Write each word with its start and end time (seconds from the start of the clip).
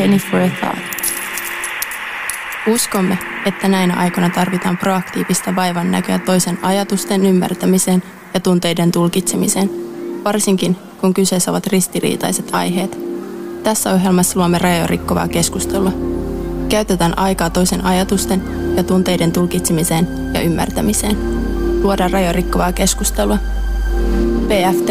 penny 0.00 0.18
for 0.18 0.40
a 0.40 0.48
thought. 0.60 0.78
Uskomme, 2.66 3.18
että 3.46 3.68
näinä 3.68 3.94
aikoina 3.94 4.30
tarvitaan 4.30 4.76
proaktiivista 4.76 5.56
vaivan 5.56 5.90
näköä 5.90 6.18
toisen 6.18 6.58
ajatusten 6.62 7.26
ymmärtämiseen 7.26 8.02
ja 8.34 8.40
tunteiden 8.40 8.92
tulkitsemiseen, 8.92 9.70
varsinkin 10.24 10.76
kun 11.00 11.14
kyseessä 11.14 11.50
ovat 11.50 11.66
ristiriitaiset 11.66 12.54
aiheet. 12.54 12.98
Tässä 13.62 13.92
ohjelmassa 13.92 14.38
luomme 14.38 14.58
rajoja 14.58 14.86
rikkovaa 14.86 15.28
keskustelua. 15.28 15.92
Käytetään 16.68 17.18
aikaa 17.18 17.50
toisen 17.50 17.84
ajatusten 17.84 18.42
ja 18.76 18.82
tunteiden 18.82 19.32
tulkitsemiseen 19.32 20.08
ja 20.34 20.40
ymmärtämiseen. 20.40 21.16
Luodaan 21.82 22.10
rajoja 22.10 22.32
rikkovaa 22.32 22.72
keskustelua. 22.72 23.38
PFT. 24.48 24.90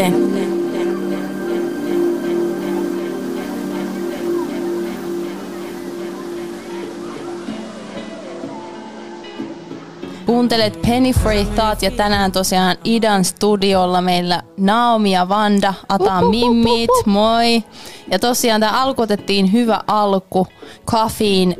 Kuuntelet 10.29 10.81
Penny 10.81 11.13
Free 11.13 11.45
Thought 11.45 11.81
ja 11.81 11.91
tänään 11.91 12.31
tosiaan 12.31 12.77
Idan 12.83 13.25
studiolla 13.25 14.01
meillä 14.01 14.41
Naomi 14.57 15.11
ja 15.11 15.29
Vanda, 15.29 15.73
Ata 15.89 16.21
Mimmit, 16.21 16.89
moi. 17.05 17.63
Ja 18.11 18.19
tosiaan 18.19 18.61
tämä 18.61 18.81
alku 18.81 19.01
otettiin 19.01 19.51
hyvä 19.51 19.79
alku, 19.87 20.47
Caffeine 20.91 21.55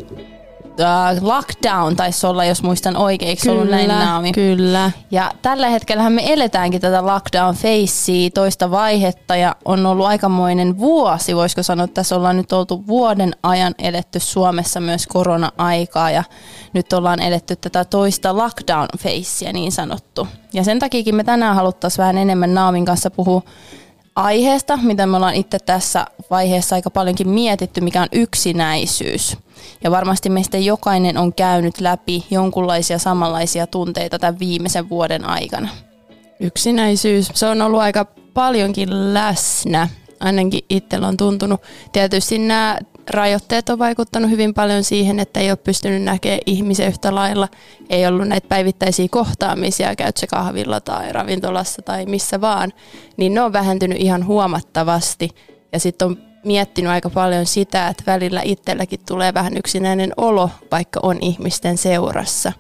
uh, 0.79 1.27
lockdown 1.27 1.95
taisi 1.95 2.27
olla, 2.27 2.45
jos 2.45 2.63
muistan 2.63 2.97
oikein, 2.97 3.29
eikö 3.29 3.51
ollut 3.51 3.69
näin 3.69 3.87
Naomi? 3.87 4.31
Kyllä. 4.31 4.91
Ja 5.11 5.31
tällä 5.41 5.69
hetkellä 5.69 6.09
me 6.09 6.33
eletäänkin 6.33 6.81
tätä 6.81 7.05
lockdown 7.05 7.55
facea, 7.55 8.29
toista 8.33 8.71
vaihetta 8.71 9.35
ja 9.35 9.55
on 9.65 9.85
ollut 9.85 10.05
aikamoinen 10.05 10.77
vuosi, 10.77 11.35
voisiko 11.35 11.63
sanoa, 11.63 11.83
että 11.83 11.93
tässä 11.93 12.15
ollaan 12.15 12.37
nyt 12.37 12.51
oltu 12.51 12.87
vuoden 12.87 13.35
ajan 13.43 13.75
eletty 13.77 14.19
Suomessa 14.19 14.79
myös 14.79 15.07
korona-aikaa 15.07 16.11
ja 16.11 16.23
nyt 16.73 16.93
ollaan 16.93 17.21
eletty 17.21 17.55
tätä 17.55 17.85
toista 17.85 18.37
lockdown 18.37 18.87
facea 18.97 19.53
niin 19.53 19.71
sanottu. 19.71 20.27
Ja 20.53 20.63
sen 20.63 20.79
takia 20.79 21.13
me 21.13 21.23
tänään 21.23 21.55
haluttaisiin 21.55 22.03
vähän 22.03 22.17
enemmän 22.17 22.53
Naomin 22.53 22.85
kanssa 22.85 23.11
puhua 23.11 23.41
aiheesta, 24.15 24.77
mitä 24.77 25.05
me 25.05 25.17
ollaan 25.17 25.35
itse 25.35 25.59
tässä 25.59 26.05
vaiheessa 26.29 26.75
aika 26.75 26.89
paljonkin 26.89 27.29
mietitty, 27.29 27.81
mikä 27.81 28.01
on 28.01 28.07
yksinäisyys. 28.11 29.37
Ja 29.83 29.91
varmasti 29.91 30.29
meistä 30.29 30.57
jokainen 30.57 31.17
on 31.17 31.33
käynyt 31.33 31.81
läpi 31.81 32.25
jonkunlaisia 32.31 32.97
samanlaisia 32.97 33.67
tunteita 33.67 34.19
tämän 34.19 34.39
viimeisen 34.39 34.89
vuoden 34.89 35.25
aikana. 35.25 35.69
Yksinäisyys, 36.39 37.31
se 37.33 37.45
on 37.45 37.61
ollut 37.61 37.79
aika 37.79 38.05
paljonkin 38.33 39.13
läsnä. 39.13 39.87
Ainakin 40.19 40.65
itsellä 40.69 41.07
on 41.07 41.17
tuntunut. 41.17 41.61
Tietysti 41.91 42.37
nämä 42.37 42.77
rajoitteet 43.09 43.69
on 43.69 43.79
vaikuttanut 43.79 44.29
hyvin 44.29 44.53
paljon 44.53 44.83
siihen, 44.83 45.19
että 45.19 45.39
ei 45.39 45.51
ole 45.51 45.57
pystynyt 45.57 46.03
näkemään 46.03 46.39
ihmisiä 46.45 46.87
yhtä 46.87 47.15
lailla. 47.15 47.47
Ei 47.89 48.07
ollut 48.07 48.27
näitä 48.27 48.47
päivittäisiä 48.47 49.07
kohtaamisia, 49.11 49.95
käyt 49.95 50.17
se 50.17 50.27
kahvilla 50.27 50.81
tai 50.81 51.13
ravintolassa 51.13 51.81
tai 51.81 52.05
missä 52.05 52.41
vaan. 52.41 52.73
Niin 53.17 53.33
ne 53.33 53.41
on 53.41 53.53
vähentynyt 53.53 53.97
ihan 54.01 54.25
huomattavasti. 54.25 55.29
Ja 55.73 55.79
sitten 55.79 56.07
on 56.07 56.17
miettinyt 56.45 56.91
aika 56.91 57.09
paljon 57.09 57.45
sitä, 57.45 57.87
että 57.87 58.03
välillä 58.07 58.41
itselläkin 58.43 58.99
tulee 59.07 59.33
vähän 59.33 59.57
yksinäinen 59.57 60.13
olo, 60.17 60.49
vaikka 60.71 60.99
on 61.03 61.17
ihmisten 61.21 61.77
seurassa. 61.77 62.51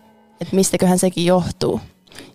Että 0.41 0.55
mistäköhän 0.55 0.99
sekin 0.99 1.25
johtuu. 1.25 1.81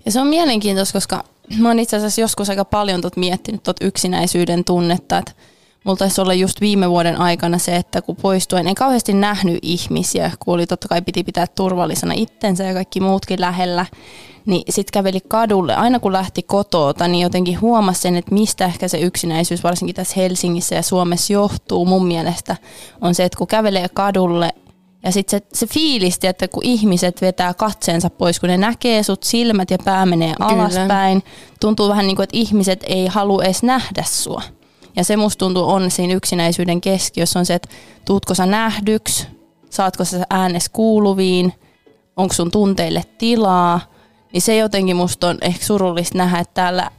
Ja 0.05 0.12
se 0.12 0.20
on 0.20 0.27
mielenkiintoista, 0.27 0.92
koska 0.92 1.25
mä 1.59 1.69
oon 1.69 1.79
itse 1.79 1.97
asiassa 1.97 2.20
joskus 2.20 2.51
aika 2.51 2.65
paljon 2.65 3.01
tot 3.01 3.17
miettinyt 3.17 3.62
tot 3.62 3.77
yksinäisyyden 3.81 4.65
tunnetta, 4.65 5.19
että 5.19 5.33
mulla 5.85 5.97
taisi 5.97 6.21
olla 6.21 6.35
just 6.35 6.61
viime 6.61 6.91
vuoden 6.91 7.17
aikana 7.21 7.59
se, 7.59 7.77
että 7.77 8.03
kun 8.03 8.17
poistuin, 8.17 8.69
en 8.69 8.75
kauheasti 8.75 9.13
nähnyt 9.13 9.59
ihmisiä, 9.63 10.31
kun 10.39 10.55
oli 10.55 10.67
totta 10.67 10.89
kai 10.89 11.03
piti 11.03 11.25
pitää 11.25 11.47
turvallisena 11.47 12.14
itsensä 12.17 12.64
ja 12.64 12.75
kaikki 12.75 13.01
muutkin 13.01 13.41
lähellä, 13.41 13.86
niin 14.47 14.63
sitten 14.70 14.92
käveli 14.92 15.20
kadulle. 15.29 15.75
Aina 15.75 16.01
kun 16.01 16.13
lähti 16.13 16.42
kotoota, 16.42 17.08
niin 17.08 17.23
jotenkin 17.23 17.61
huomasi 17.61 18.01
sen, 18.01 18.17
että 18.17 18.35
mistä 18.35 18.64
ehkä 18.64 18.89
se 18.89 18.98
yksinäisyys, 18.98 19.64
varsinkin 19.64 19.95
tässä 19.95 20.14
Helsingissä 20.17 20.75
ja 20.75 20.83
Suomessa 20.83 21.33
johtuu 21.33 21.85
mun 21.85 22.07
mielestä, 22.07 22.57
on 23.01 23.14
se, 23.14 23.25
että 23.25 23.39
kun 23.39 23.47
kävelee 23.47 23.89
kadulle 23.89 24.51
ja 25.05 25.13
sitten 25.13 25.41
se, 25.41 25.47
se 25.53 25.67
fiilisti, 25.67 26.27
että 26.27 26.48
kun 26.48 26.64
ihmiset 26.64 27.20
vetää 27.20 27.55
katseensa 27.55 28.11
pois, 28.11 28.41
kun 28.41 28.48
ne 28.48 28.57
näkee 28.57 29.03
sut, 29.03 29.23
silmät 29.23 29.70
ja 29.70 29.79
pää 29.85 30.07
menee 30.07 30.35
alaspäin, 30.41 31.23
Kyllä. 31.23 31.35
tuntuu 31.61 31.89
vähän 31.89 32.07
niin 32.07 32.17
kuin, 32.17 32.25
että 32.25 32.37
ihmiset 32.37 32.85
ei 32.87 33.07
halua 33.07 33.45
edes 33.45 33.63
nähdä 33.63 34.05
sua. 34.07 34.42
Ja 34.97 35.05
se 35.05 35.17
musta 35.17 35.39
tuntuu 35.39 35.71
on 35.71 35.91
siinä 35.91 36.15
yksinäisyyden 36.15 36.81
keskiössä 36.81 37.39
on 37.39 37.47
se, 37.47 37.55
että 37.55 37.69
tuutko 38.05 38.35
sä 38.35 38.47
nähdyksi, 38.47 39.27
saatko 39.71 40.05
sä 40.05 40.27
äänes 40.31 40.69
kuuluviin, 40.69 41.53
onko 42.17 42.35
sun 42.35 42.51
tunteille 42.51 43.03
tilaa. 43.19 43.81
Niin 44.33 44.43
se 44.43 44.57
jotenkin 44.57 44.97
musta 44.97 45.29
on 45.29 45.39
ehkä 45.41 45.65
surullista 45.65 46.19
nähdä, 46.19 46.39
että 46.39 46.55
täällä 46.55 46.91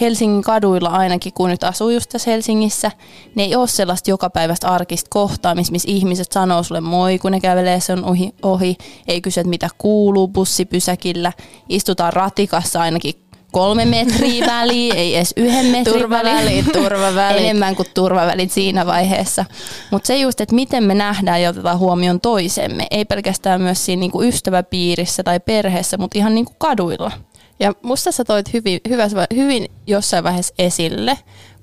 Helsingin 0.00 0.42
kaduilla 0.42 0.88
ainakin, 0.88 1.32
kun 1.32 1.50
nyt 1.50 1.64
asuu 1.64 1.90
just 1.90 2.10
tässä 2.10 2.30
Helsingissä, 2.30 2.90
ne 3.34 3.42
ei 3.42 3.56
ole 3.56 3.68
sellaista 3.68 4.10
jokapäiväistä 4.10 4.68
arkista 4.68 5.08
kohtaamista, 5.10 5.72
missä 5.72 5.90
ihmiset 5.90 6.32
sanoo 6.32 6.62
sulle 6.62 6.80
moi, 6.80 7.18
kun 7.18 7.32
ne 7.32 7.40
kävelee 7.40 7.80
sen 7.80 8.04
ohi, 8.04 8.34
ohi 8.42 8.76
ei 9.08 9.20
kysy, 9.20 9.40
että 9.40 9.50
mitä 9.50 9.68
kuuluu 9.78 10.28
bussipysäkillä, 10.28 11.32
istutaan 11.68 12.12
ratikassa 12.12 12.80
ainakin 12.80 13.14
kolme 13.52 13.84
metriä 13.84 14.46
väliä, 14.56 14.94
ei 14.94 15.16
edes 15.16 15.32
yhden 15.36 15.66
metrin 15.66 15.94
turvaväliin, 15.94 16.64
turvaväliin. 16.72 17.44
enemmän 17.44 17.76
kuin 17.76 17.88
turvavälit 17.94 18.52
siinä 18.52 18.86
vaiheessa. 18.86 19.44
Mutta 19.90 20.06
se 20.06 20.16
just, 20.16 20.40
että 20.40 20.54
miten 20.54 20.84
me 20.84 20.94
nähdään 20.94 21.42
ja 21.42 21.50
otetaan 21.50 21.78
huomioon 21.78 22.20
toisemme, 22.20 22.86
ei 22.90 23.04
pelkästään 23.04 23.62
myös 23.62 23.84
siinä 23.86 24.00
niinku 24.00 24.22
ystäväpiirissä 24.22 25.22
tai 25.22 25.40
perheessä, 25.40 25.98
mutta 25.98 26.18
ihan 26.18 26.34
niinku 26.34 26.52
kaduilla. 26.58 27.12
Ja 27.60 27.72
musta 27.82 28.12
sä 28.12 28.24
toit 28.24 28.52
hyvin, 28.52 28.80
hyvä, 28.88 29.08
hyvin 29.34 29.68
jossain 29.86 30.24
vaiheessa 30.24 30.54
esille, 30.58 31.18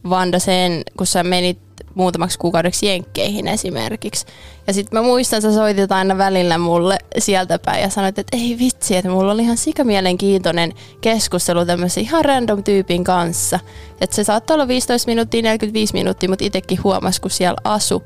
Vanda, 0.10 0.40
sen, 0.40 0.82
kun 0.98 1.08
sä 1.08 1.24
menit 1.24 1.67
muutamaksi 1.98 2.40
kuukaudeksi 2.40 2.86
Jenkkeihin 2.86 3.48
esimerkiksi. 3.48 4.26
Ja 4.68 4.74
sitten 4.74 5.00
mä 5.00 5.06
muistan, 5.06 5.42
sä 5.42 5.54
soitit 5.54 5.92
aina 5.92 6.18
välillä 6.18 6.58
mulle 6.58 6.98
sieltä 7.18 7.60
päin 7.60 7.82
ja 7.82 7.90
sanoit, 7.90 8.20
että 8.20 8.38
ei 8.38 8.58
vitsi, 8.60 8.96
että 8.96 9.12
mulla 9.12 9.32
oli 9.32 9.42
ihan 9.42 9.58
sikamielenkiintoinen 9.58 10.74
keskustelu 11.02 11.66
tämmöisen 11.66 12.04
ihan 12.04 12.26
random 12.26 12.64
tyypin 12.64 13.04
kanssa. 13.04 13.60
Että 14.02 14.16
se 14.16 14.24
saattoi 14.24 14.54
olla 14.54 14.68
15 14.68 15.12
minuuttia, 15.12 15.42
45 15.42 15.94
minuuttia, 15.94 16.30
mutta 16.30 16.46
itsekin 16.46 16.84
huomasi, 16.84 17.22
kun 17.22 17.32
siellä 17.32 17.58
asu, 17.64 18.04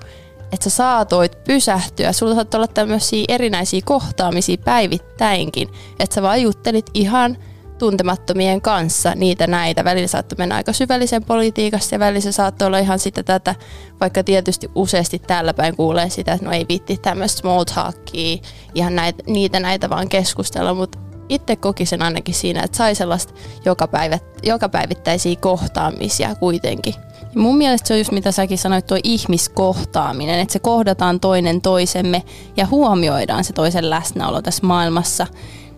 että 0.51 0.63
sä 0.63 0.75
saatoit 0.75 1.43
pysähtyä. 1.43 2.11
Sulla 2.11 2.35
saattoi 2.35 2.57
olla 2.57 2.67
tämmöisiä 2.67 3.25
erinäisiä 3.27 3.81
kohtaamisia 3.85 4.57
päivittäinkin. 4.57 5.69
Että 5.99 6.15
sä 6.15 6.21
vaan 6.21 6.41
juttelit 6.41 6.85
ihan 6.93 7.37
tuntemattomien 7.81 8.61
kanssa 8.61 9.15
niitä 9.15 9.47
näitä. 9.47 9.83
Välillä 9.83 10.07
saattoi 10.07 10.35
mennä 10.37 10.55
aika 10.55 10.73
syvällisen 10.73 11.23
politiikasta 11.23 11.95
ja 11.95 11.99
välillä 11.99 12.31
saattoi 12.31 12.65
olla 12.65 12.77
ihan 12.77 12.99
sitä 12.99 13.23
tätä, 13.23 13.55
vaikka 13.99 14.23
tietysti 14.23 14.69
useasti 14.75 15.19
täällä 15.19 15.53
päin 15.53 15.75
kuulee 15.75 16.09
sitä, 16.09 16.33
että 16.33 16.45
no 16.45 16.51
ei 16.51 16.65
vitti 16.69 16.97
tämmöistä 16.97 17.39
small 17.39 17.63
talkia, 17.63 18.37
ihan 18.75 18.95
näitä, 18.95 19.23
niitä 19.27 19.59
näitä 19.59 19.89
vaan 19.89 20.09
keskustella, 20.09 20.73
mutta 20.73 20.99
itse 21.29 21.55
kokisin 21.55 22.01
ainakin 22.01 22.35
siinä, 22.35 22.63
että 22.63 22.77
sai 22.77 22.95
sellaista 22.95 23.33
joka, 23.65 23.87
päivä, 23.87 24.19
joka 24.43 24.69
päivittäisiä 24.69 25.35
kohtaamisia 25.35 26.35
kuitenkin. 26.35 26.93
Ja 27.21 27.41
mun 27.41 27.57
mielestä 27.57 27.87
se 27.87 27.93
on 27.93 27.99
just 27.99 28.11
mitä 28.11 28.31
säkin 28.31 28.57
sanoit, 28.57 28.87
tuo 28.87 28.97
ihmiskohtaaminen, 29.03 30.39
että 30.39 30.53
se 30.53 30.59
kohdataan 30.59 31.19
toinen 31.19 31.61
toisemme 31.61 32.23
ja 32.57 32.65
huomioidaan 32.65 33.43
se 33.43 33.53
toisen 33.53 33.89
läsnäolo 33.89 34.41
tässä 34.41 34.67
maailmassa 34.67 35.27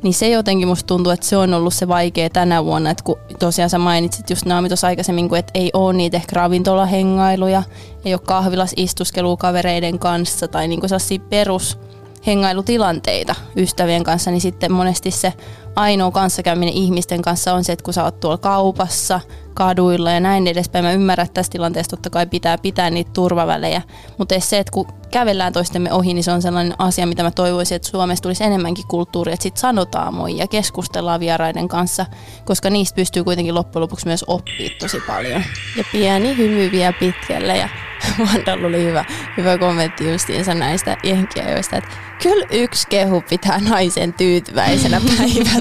niin 0.04 0.14
se 0.14 0.30
jotenkin 0.30 0.68
musta 0.68 0.88
tuntuu, 0.88 1.12
että 1.12 1.26
se 1.26 1.38
on 1.38 1.54
ollut 1.54 1.74
se 1.74 1.88
vaikea 1.88 2.30
tänä 2.30 2.66
vuonna, 2.66 2.90
että 2.90 3.04
kun 3.04 3.20
tosiaan 3.40 3.70
sä 3.70 3.78
mainitsit 3.78 4.30
just 4.30 4.46
Naami 4.46 4.68
tuossa 4.68 4.88
aikaisemmin, 4.88 5.30
kun 5.30 5.38
et 5.38 5.52
ei 5.54 5.70
ole 5.74 5.94
niitä 5.94 6.18
ehkä 6.18 6.36
ravintolahengailuja, 6.36 7.64
ei 8.06 8.14
ole 8.14 8.22
kahvilas 8.26 8.74
istuskelua 8.78 9.38
kavereiden 9.38 10.00
kanssa 10.00 10.48
tai 10.48 10.68
niinku 10.68 10.88
sellaisia 10.88 11.20
perus 11.30 11.78
hengailutilanteita 12.26 13.36
ystävien 13.58 14.04
kanssa, 14.04 14.32
niin 14.32 14.42
sitten 14.42 14.72
monesti 14.72 15.12
se 15.12 15.34
ainoa 15.76 16.12
kanssakäyminen 16.12 16.74
ihmisten 16.74 17.22
kanssa 17.22 17.54
on 17.54 17.64
se, 17.64 17.72
että 17.72 17.84
kun 17.84 17.94
sä 17.94 18.04
oot 18.04 18.20
tuolla 18.20 18.38
kaupassa, 18.38 19.20
kaduilla 19.54 20.12
ja 20.12 20.20
näin 20.20 20.48
edespäin. 20.48 20.86
Mä 20.86 20.92
ymmärrän, 20.92 21.26
että 21.26 21.34
tässä 21.34 21.52
tilanteessa 21.52 21.90
totta 21.90 22.10
kai 22.10 22.26
pitää 22.26 22.58
pitää 22.58 22.90
niitä 22.90 23.12
turvavälejä, 23.14 23.82
mutta 24.18 24.40
se, 24.40 24.60
että 24.60 24.72
kun 24.72 24.88
kävellään 25.12 25.54
toistemme 25.54 25.94
ohi, 25.94 26.14
niin 26.14 26.24
se 26.24 26.32
on 26.32 26.42
sellainen 26.42 26.76
asia, 26.78 27.08
mitä 27.08 27.24
mä 27.24 27.32
toivoisin, 27.32 27.76
että 27.76 27.88
Suomessa 27.88 28.24
tulisi 28.24 28.44
enemmänkin 28.44 28.88
kulttuuri, 28.88 29.34
että 29.34 29.44
sit 29.44 29.58
sanotaan 29.58 30.14
moi 30.14 30.38
ja 30.38 30.48
keskustellaan 30.48 31.20
vieraiden 31.20 31.68
kanssa, 31.68 32.06
koska 32.46 32.70
niistä 32.70 32.96
pystyy 32.96 33.24
kuitenkin 33.24 33.56
loppujen 33.56 33.82
lopuksi 33.82 34.08
myös 34.08 34.26
oppimaan 34.28 34.78
tosi 34.80 35.00
paljon. 35.08 35.44
Ja 35.78 35.84
pieni 35.92 36.38
hymy 36.38 36.72
vie 36.72 36.94
pitkälle 37.00 37.58
ja 37.58 37.70
Vandalla 38.34 38.68
oli 38.68 38.84
hyvä, 38.84 39.06
hyvä 39.38 39.58
kommentti 39.58 40.12
justiinsa 40.12 40.54
näistä 40.54 40.98
jenkiajoista, 41.04 41.78
että 41.78 41.90
kyllä 42.24 42.46
yksi 42.52 42.88
kehu 42.88 43.24
pitää 43.30 43.60
naisen 43.60 44.14
tyytyväisenä 44.14 45.02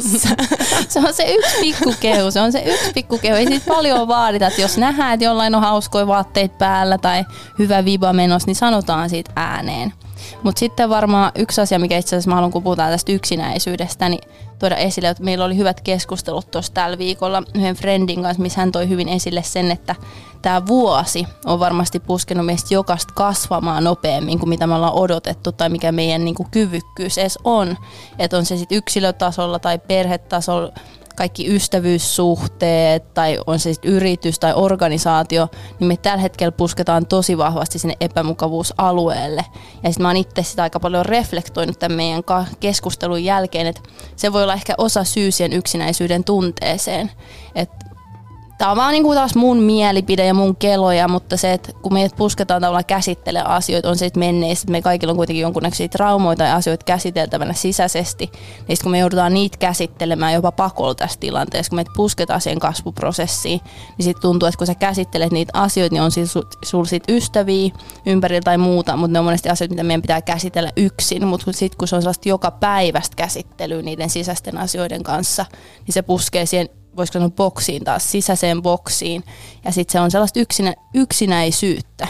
päivässä. 0.03 0.29
se 0.93 0.99
on 0.99 1.15
se 1.15 1.25
yksi 1.33 1.57
pikku 1.61 1.95
kehu, 2.01 2.31
se 2.31 2.41
on 2.41 2.53
se 2.53 2.63
yksi 2.67 2.93
pikku 2.93 3.19
kehu. 3.19 3.37
Ei 3.37 3.47
siitä 3.47 3.69
paljon 3.69 4.09
vaadita, 4.09 4.47
että 4.47 4.61
jos 4.61 4.79
nähdään, 4.79 5.15
että 5.15 5.25
jollain 5.25 5.55
on 5.55 5.63
hauskoja 5.63 6.07
vaatteita 6.07 6.55
päällä 6.59 6.99
tai 6.99 7.25
hyvä 7.59 7.85
viba 7.85 8.13
menossa, 8.13 8.47
niin 8.47 8.57
sanotaan 8.57 9.11
siitä 9.11 9.33
ääneen. 9.37 9.93
Mutta 10.43 10.59
sitten 10.59 10.91
varmaan 10.91 11.33
yksi 11.35 11.61
asia, 11.61 11.79
mikä 11.79 11.99
itse 11.99 12.17
asiassa 12.17 12.31
mä 12.31 12.35
haluan, 12.35 12.53
kun 12.53 12.63
puhutaan 12.63 12.91
tästä 12.91 13.13
yksinäisyydestä, 13.13 14.09
niin 14.09 14.21
tuoda 14.59 14.77
esille, 14.77 15.09
että 15.09 15.23
meillä 15.23 15.45
oli 15.45 15.57
hyvät 15.57 15.81
keskustelut 15.81 16.51
tuossa 16.51 16.75
tällä 16.75 16.99
viikolla 16.99 17.43
yhden 17.55 17.77
friendin 17.77 18.23
kanssa, 18.23 18.43
missä 18.43 18.61
hän 18.61 18.73
toi 18.73 18.89
hyvin 18.89 19.09
esille 19.09 19.43
sen, 19.43 19.71
että 19.71 19.95
tämä 20.43 20.67
vuosi 20.67 21.27
on 21.45 21.61
varmasti 21.61 22.01
puskenut 22.01 22.47
meistä 22.47 22.75
jokaista 22.75 23.13
kasvamaan 23.17 23.85
nopeammin 23.85 24.39
kuin 24.39 24.49
mitä 24.49 24.67
me 24.67 24.75
ollaan 24.75 24.93
odotettu 24.93 25.53
tai 25.53 25.69
mikä 25.69 25.93
meidän 25.93 26.25
niin 26.25 26.35
kuin, 26.35 26.51
kyvykkyys 26.51 27.19
edes 27.19 27.39
on. 27.45 27.77
Että 28.19 28.37
on 28.37 28.45
se 28.45 28.57
sitten 28.57 28.79
yksilötasolla 28.79 29.59
tai 29.59 29.79
perhetasolla 29.79 30.73
kaikki 31.17 31.55
ystävyyssuhteet 31.55 33.15
tai 33.15 33.39
on 33.47 33.59
se 33.59 33.75
sitten 33.75 33.91
yritys 33.91 34.39
tai 34.39 34.53
organisaatio, 34.55 35.49
niin 35.81 35.89
me 35.89 35.97
tällä 35.97 36.23
hetkellä 36.23 36.53
pusketaan 36.53 37.07
tosi 37.07 37.39
vahvasti 37.39 37.79
sinne 37.79 37.97
epämukavuusalueelle. 38.01 39.45
Ja 39.83 39.91
sitten 39.91 40.03
mä 40.03 40.09
oon 40.09 40.17
itse 40.17 40.43
sitä 40.43 40.63
aika 40.63 40.81
paljon 40.81 41.07
reflektoinut 41.07 41.79
tämän 41.79 41.97
meidän 41.97 42.23
keskustelun 42.61 43.25
jälkeen, 43.25 43.67
että 43.67 43.81
se 44.17 44.33
voi 44.33 44.43
olla 44.43 44.55
ehkä 44.55 44.75
osa 44.79 45.05
syy 45.05 45.31
siihen 45.31 45.53
yksinäisyyden 45.53 46.25
tunteeseen. 46.25 47.11
Että 47.55 47.92
Tämä 48.59 48.71
on 48.71 48.77
vaan 48.77 48.93
niinku 48.93 49.15
taas 49.15 49.35
mun 49.35 49.59
mielipide 49.59 50.27
ja 50.27 50.35
mun 50.35 50.57
keloja, 50.57 51.09
mutta 51.09 51.37
se, 51.37 51.53
että 51.53 51.73
kun 51.83 51.93
meidät 51.93 52.17
pusketaan 52.17 52.61
tavallaan 52.61 52.85
käsittelemään 52.85 53.51
asioita, 53.51 53.89
on 53.89 53.97
se 53.97 54.05
sitten 54.07 54.21
menneistä, 54.21 54.63
että 54.63 54.73
me 54.73 54.83
kaikilla 54.83 55.11
on 55.11 55.17
kuitenkin 55.17 55.43
jonkunnäköisiä 55.43 55.89
traumoita 55.89 56.45
ja 56.45 56.57
asioita 56.57 56.85
käsiteltävänä 56.85 57.53
sisäisesti, 57.53 58.33
niin 58.69 58.79
kun 58.83 58.93
me 58.93 58.99
joudutaan 58.99 59.35
niitä 59.35 59.59
käsittelemään 59.59 60.33
jopa 60.33 60.53
pakolla 60.53 60.95
tässä 60.95 61.21
tilanteessa, 61.21 61.71
kun 61.71 61.77
meitä 61.77 61.91
pusketaan 61.97 62.41
siihen 62.41 62.59
kasvuprosessiin, 62.59 63.61
niin 63.99 64.05
sitten 64.05 64.23
tuntuu, 64.23 64.47
että 64.47 64.59
kun 64.59 64.67
sä 64.67 64.75
käsittelet 64.75 65.33
niitä 65.33 65.53
asioita, 65.55 65.95
niin 65.95 66.03
on 66.03 66.11
sulla 66.65 66.85
sit 66.85 67.05
ystäviä 67.09 67.71
ympärillä 68.07 68.43
tai 68.45 68.59
muuta, 68.59 68.97
mutta 68.97 69.13
ne 69.13 69.19
on 69.19 69.25
monesti 69.25 69.49
asioita, 69.49 69.73
mitä 69.75 69.85
meidän 69.85 70.03
pitää 70.03 70.23
käsitellä 70.23 70.71
yksin, 70.77 71.27
mutta 71.27 71.53
sitten 71.53 71.79
kun 71.79 71.89
se 71.89 71.97
on 71.97 72.03
sellaista 72.03 72.29
joka 72.29 72.51
päivästä 72.51 73.17
käsittelyä 73.17 73.83
niiden 73.83 74.11
sisäisten 74.11 74.59
asioiden 74.59 75.03
kanssa, 75.03 75.47
niin 75.87 75.95
se 75.95 76.03
puskee 76.03 76.47
siihen 76.47 76.69
voisiko 76.97 77.13
sanoa 77.13 77.31
boksiin 77.31 77.85
taas, 77.85 78.13
sisäiseen 78.13 78.63
boksiin. 78.63 79.25
Ja 79.65 79.73
sitten 79.73 79.93
se 79.93 80.01
on 80.01 80.11
sellaista 80.11 80.41
yksinä, 80.41 80.75
yksinäisyyttä. 80.95 82.09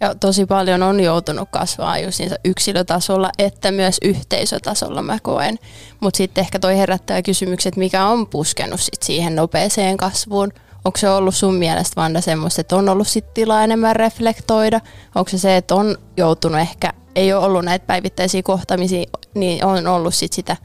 Ja 0.00 0.14
tosi 0.14 0.46
paljon 0.46 0.82
on 0.82 1.00
joutunut 1.00 1.48
kasvaa 1.50 1.98
just 1.98 2.20
yksilötasolla, 2.44 3.30
että 3.38 3.70
myös 3.70 3.96
yhteisötasolla 4.02 5.02
mä 5.02 5.18
koen. 5.22 5.58
Mutta 6.00 6.16
sitten 6.16 6.42
ehkä 6.42 6.58
toi 6.58 6.78
herättää 6.78 7.22
kysymykset, 7.22 7.76
mikä 7.76 8.06
on 8.06 8.26
puskenut 8.26 8.80
sit 8.80 9.02
siihen 9.02 9.36
nopeeseen 9.36 9.96
kasvuun. 9.96 10.52
Onko 10.84 10.98
se 10.98 11.10
ollut 11.10 11.34
sun 11.34 11.54
mielestä 11.54 12.00
Vanda 12.00 12.20
semmoista, 12.20 12.60
että 12.60 12.76
on 12.76 12.88
ollut 12.88 13.08
sit 13.08 13.34
tilaa 13.34 13.64
enemmän 13.64 13.96
reflektoida? 13.96 14.80
Onko 15.14 15.30
se 15.30 15.38
se, 15.38 15.56
että 15.56 15.74
on 15.74 15.98
joutunut 16.16 16.60
ehkä, 16.60 16.92
ei 17.16 17.32
ole 17.32 17.44
ollut 17.44 17.64
näitä 17.64 17.86
päivittäisiä 17.86 18.42
kohtamisia, 18.42 19.04
niin 19.34 19.64
on 19.64 19.86
ollut 19.86 20.14
sit 20.14 20.32
sitä 20.32 20.56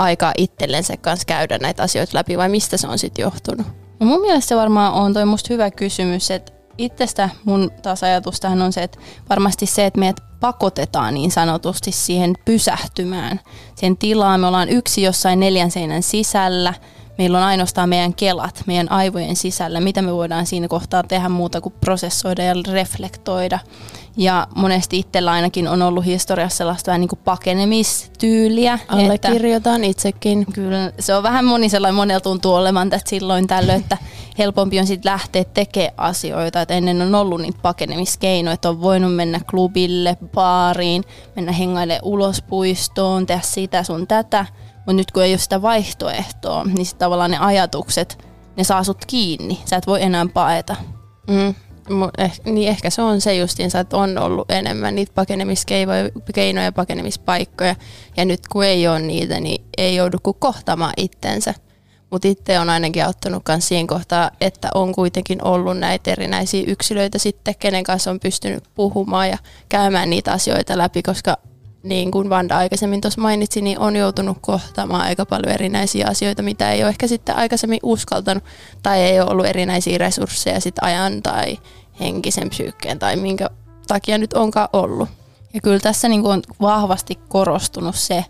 aikaa 0.00 0.32
itsellensä 0.38 0.96
kanssa 0.96 1.24
käydä 1.24 1.58
näitä 1.58 1.82
asioita 1.82 2.16
läpi 2.18 2.38
vai 2.38 2.48
mistä 2.48 2.76
se 2.76 2.86
on 2.86 2.98
sitten 2.98 3.22
johtunut? 3.22 3.66
No 4.00 4.06
mun 4.06 4.20
mielestä 4.20 4.48
se 4.48 4.56
varmaan 4.56 4.92
on 4.92 5.12
toi 5.12 5.24
musta 5.24 5.48
hyvä 5.50 5.70
kysymys, 5.70 6.30
että 6.30 6.52
itsestä 6.78 7.28
mun 7.44 7.70
taas 7.82 8.02
ajatustahan 8.02 8.62
on 8.62 8.72
se, 8.72 8.82
että 8.82 8.98
varmasti 9.30 9.66
se, 9.66 9.86
että 9.86 10.00
meidät 10.00 10.20
pakotetaan 10.40 11.14
niin 11.14 11.30
sanotusti 11.30 11.92
siihen 11.92 12.34
pysähtymään, 12.44 13.40
siihen 13.74 13.96
tilaan. 13.96 14.40
Me 14.40 14.46
ollaan 14.46 14.68
yksi 14.68 15.02
jossain 15.02 15.40
neljän 15.40 15.70
seinän 15.70 16.02
sisällä, 16.02 16.74
meillä 17.20 17.38
on 17.38 17.44
ainoastaan 17.44 17.88
meidän 17.88 18.14
kelat 18.14 18.62
meidän 18.66 18.92
aivojen 18.92 19.36
sisällä, 19.36 19.80
mitä 19.80 20.02
me 20.02 20.14
voidaan 20.14 20.46
siinä 20.46 20.68
kohtaa 20.68 21.02
tehdä 21.02 21.28
muuta 21.28 21.60
kuin 21.60 21.74
prosessoida 21.80 22.42
ja 22.42 22.54
reflektoida. 22.72 23.58
Ja 24.16 24.46
monesti 24.54 24.98
itsellä 24.98 25.30
ainakin 25.30 25.68
on 25.68 25.82
ollut 25.82 26.04
historiassa 26.04 26.56
sellaista 26.56 26.90
vähän 26.90 27.00
niin 27.00 27.08
kuin 27.08 27.20
pakenemistyyliä. 27.24 28.78
Allekirjoitan 28.88 29.74
että, 29.74 29.90
itsekin. 29.90 30.46
Kyllä, 30.52 30.92
se 30.98 31.14
on 31.14 31.22
vähän 31.22 31.44
moni 31.44 31.68
sellainen, 31.68 31.94
monella 31.94 32.20
tuntuu 32.20 32.54
olevan 32.54 32.90
tästä 32.90 33.10
silloin 33.10 33.46
tällöin, 33.46 33.80
että 33.80 33.98
helpompi 34.38 34.80
on 34.80 34.86
sitten 34.86 35.12
lähteä 35.12 35.44
tekemään 35.44 35.94
asioita. 35.96 36.62
Että 36.62 36.74
ennen 36.74 37.02
on 37.02 37.14
ollut 37.14 37.40
niitä 37.40 37.58
pakenemiskeinoja, 37.62 38.54
että 38.54 38.68
on 38.68 38.80
voinut 38.80 39.14
mennä 39.14 39.40
klubille, 39.50 40.16
baariin, 40.34 41.04
mennä 41.36 41.52
hengaille 41.52 42.00
ulos 42.02 42.42
puistoon, 42.42 43.26
tehdä 43.26 43.42
sitä 43.44 43.82
sun 43.82 44.06
tätä. 44.06 44.46
Mutta 44.86 44.92
nyt 44.92 45.10
kun 45.10 45.22
ei 45.22 45.32
ole 45.32 45.38
sitä 45.38 45.62
vaihtoehtoa, 45.62 46.64
niin 46.64 46.86
sitten 46.86 46.98
tavallaan 46.98 47.30
ne 47.30 47.38
ajatukset, 47.38 48.26
ne 48.56 48.64
saa 48.64 48.84
sut 48.84 49.04
kiinni. 49.04 49.60
Sä 49.64 49.76
et 49.76 49.86
voi 49.86 50.02
enää 50.02 50.26
paeta. 50.34 50.76
Mm. 51.28 51.54
Eh, 52.18 52.40
niin 52.44 52.68
ehkä 52.68 52.90
se 52.90 53.02
on 53.02 53.20
se 53.20 53.34
justiinsa, 53.34 53.80
että 53.80 53.96
on 53.96 54.18
ollut 54.18 54.50
enemmän 54.50 54.94
niitä 54.94 55.12
pakenemiskeinoja 55.14 56.64
ja 56.64 56.72
pakenemispaikkoja. 56.72 57.76
Ja 58.16 58.24
nyt 58.24 58.48
kun 58.48 58.64
ei 58.64 58.88
ole 58.88 59.00
niitä, 59.00 59.40
niin 59.40 59.64
ei 59.78 59.96
joudu 59.96 60.18
kuin 60.22 60.36
kohtaamaan 60.38 60.92
itsensä. 60.96 61.54
Mutta 62.10 62.28
itse 62.28 62.58
on 62.58 62.70
ainakin 62.70 63.04
auttanut 63.04 63.42
myös 63.48 63.68
siihen 63.68 63.86
kohtaan, 63.86 64.30
että 64.40 64.68
on 64.74 64.94
kuitenkin 64.94 65.44
ollut 65.44 65.78
näitä 65.78 66.10
erinäisiä 66.10 66.64
yksilöitä 66.66 67.18
sitten, 67.18 67.54
kenen 67.58 67.84
kanssa 67.84 68.10
on 68.10 68.20
pystynyt 68.20 68.64
puhumaan 68.74 69.28
ja 69.28 69.38
käymään 69.68 70.10
niitä 70.10 70.32
asioita 70.32 70.78
läpi, 70.78 71.02
koska 71.02 71.36
niin 71.82 72.10
kuin 72.10 72.30
Vanda 72.30 72.56
aikaisemmin 72.56 73.00
tuossa 73.00 73.20
mainitsi, 73.20 73.60
niin 73.60 73.78
on 73.78 73.96
joutunut 73.96 74.38
kohtaamaan 74.40 75.02
aika 75.02 75.26
paljon 75.26 75.54
erinäisiä 75.54 76.06
asioita, 76.08 76.42
mitä 76.42 76.72
ei 76.72 76.82
ole 76.82 76.88
ehkä 76.88 77.06
sitten 77.06 77.36
aikaisemmin 77.36 77.80
uskaltanut 77.82 78.44
tai 78.82 79.00
ei 79.00 79.20
ole 79.20 79.30
ollut 79.30 79.46
erinäisiä 79.46 79.98
resursseja 79.98 80.60
sit 80.60 80.74
ajan 80.80 81.22
tai 81.22 81.58
henkisen 82.00 82.50
psyykkeen 82.50 82.98
tai 82.98 83.16
minkä 83.16 83.50
takia 83.88 84.18
nyt 84.18 84.32
onkaan 84.32 84.68
ollut. 84.72 85.08
Ja 85.54 85.60
kyllä 85.60 85.80
tässä 85.80 86.08
niin 86.08 86.22
kuin 86.22 86.32
on 86.32 86.42
vahvasti 86.60 87.18
korostunut 87.28 87.96
se 87.96 88.24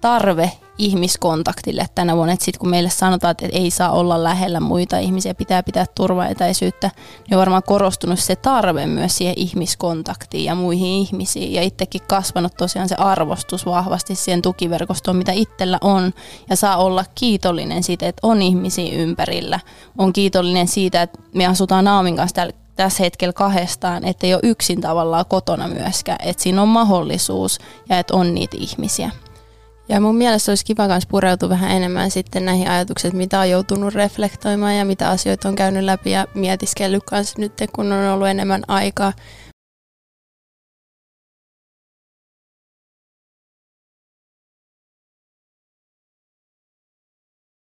tarve 0.00 0.52
ihmiskontaktille 0.78 1.86
tänä 1.94 2.16
vuonna. 2.16 2.34
Sitten 2.34 2.58
kun 2.58 2.68
meille 2.68 2.90
sanotaan, 2.90 3.30
että 3.30 3.46
ei 3.52 3.70
saa 3.70 3.90
olla 3.90 4.24
lähellä 4.24 4.60
muita 4.60 4.98
ihmisiä, 4.98 5.34
pitää 5.34 5.62
pitää 5.62 5.86
turvaetäisyyttä, 5.94 6.90
niin 6.96 7.36
on 7.36 7.40
varmaan 7.40 7.62
korostunut 7.62 8.18
se 8.18 8.36
tarve 8.36 8.86
myös 8.86 9.18
siihen 9.18 9.34
ihmiskontaktiin 9.36 10.44
ja 10.44 10.54
muihin 10.54 10.88
ihmisiin. 10.88 11.52
Ja 11.52 11.62
itsekin 11.62 12.00
kasvanut 12.08 12.56
tosiaan 12.56 12.88
se 12.88 12.94
arvostus 12.94 13.66
vahvasti 13.66 14.14
siihen 14.14 14.42
tukiverkostoon, 14.42 15.16
mitä 15.16 15.32
itsellä 15.32 15.78
on. 15.80 16.12
Ja 16.50 16.56
saa 16.56 16.76
olla 16.76 17.04
kiitollinen 17.14 17.82
siitä, 17.82 18.08
että 18.08 18.26
on 18.26 18.42
ihmisiä 18.42 18.92
ympärillä. 18.94 19.60
On 19.98 20.12
kiitollinen 20.12 20.68
siitä, 20.68 21.02
että 21.02 21.18
me 21.34 21.46
asutaan 21.46 21.84
Naamin 21.84 22.16
kanssa 22.16 22.34
täällä 22.34 22.52
tässä 22.76 23.02
hetkellä 23.02 23.32
kahdestaan, 23.32 24.04
että 24.04 24.26
ei 24.26 24.34
ole 24.34 24.40
yksin 24.44 24.80
tavallaan 24.80 25.24
kotona 25.28 25.68
myöskään, 25.68 26.18
että 26.22 26.42
siinä 26.42 26.62
on 26.62 26.68
mahdollisuus 26.68 27.58
ja 27.88 27.98
että 27.98 28.14
on 28.16 28.34
niitä 28.34 28.56
ihmisiä. 28.60 29.10
Ja 29.88 30.00
mun 30.00 30.16
mielestä 30.16 30.50
olisi 30.50 30.64
kiva 30.64 30.88
myös 30.88 31.06
pureutua 31.06 31.48
vähän 31.48 31.70
enemmän 31.70 32.10
sitten 32.10 32.44
näihin 32.44 32.70
ajatuksiin, 32.70 33.16
mitä 33.16 33.40
on 33.40 33.50
joutunut 33.50 33.94
reflektoimaan 33.94 34.76
ja 34.76 34.84
mitä 34.84 35.10
asioita 35.10 35.48
on 35.48 35.54
käynyt 35.54 35.84
läpi 35.84 36.10
ja 36.10 36.26
mietiskellyt 36.34 37.02
kanssa 37.04 37.38
nyt, 37.38 37.52
kun 37.72 37.92
on 37.92 38.12
ollut 38.12 38.28
enemmän 38.28 38.62
aikaa. 38.68 39.12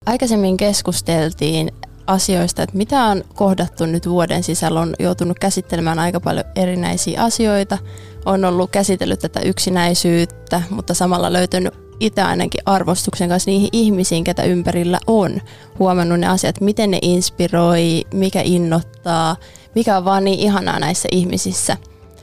Aikaisemmin 0.06 0.56
keskusteltiin 0.56 1.70
asioista, 2.06 2.62
että 2.62 2.76
mitä 2.76 3.04
on 3.04 3.24
kohdattu 3.34 3.86
nyt 3.86 4.08
vuoden 4.08 4.42
sisällä. 4.42 4.80
On 4.80 4.94
joutunut 4.98 5.38
käsittelemään 5.38 5.98
aika 5.98 6.20
paljon 6.20 6.44
erinäisiä 6.56 7.22
asioita. 7.22 7.78
On 8.24 8.44
ollut 8.44 8.70
käsitellyt 8.70 9.20
tätä 9.20 9.40
yksinäisyyttä, 9.40 10.62
mutta 10.70 10.94
samalla 10.94 11.32
löytänyt 11.32 11.74
itse 12.02 12.22
ainakin 12.22 12.60
arvostuksen 12.66 13.28
kanssa 13.28 13.50
niihin 13.50 13.68
ihmisiin, 13.72 14.24
ketä 14.24 14.42
ympärillä 14.42 14.98
on. 15.06 15.40
Huomannut 15.78 16.20
ne 16.20 16.26
asiat, 16.26 16.60
miten 16.60 16.90
ne 16.90 16.98
inspiroi, 17.02 18.04
mikä 18.14 18.40
innoittaa, 18.44 19.36
mikä 19.74 19.96
on 19.96 20.04
vaan 20.04 20.24
niin 20.24 20.38
ihanaa 20.38 20.78
näissä 20.78 21.08
ihmisissä. 21.12 21.76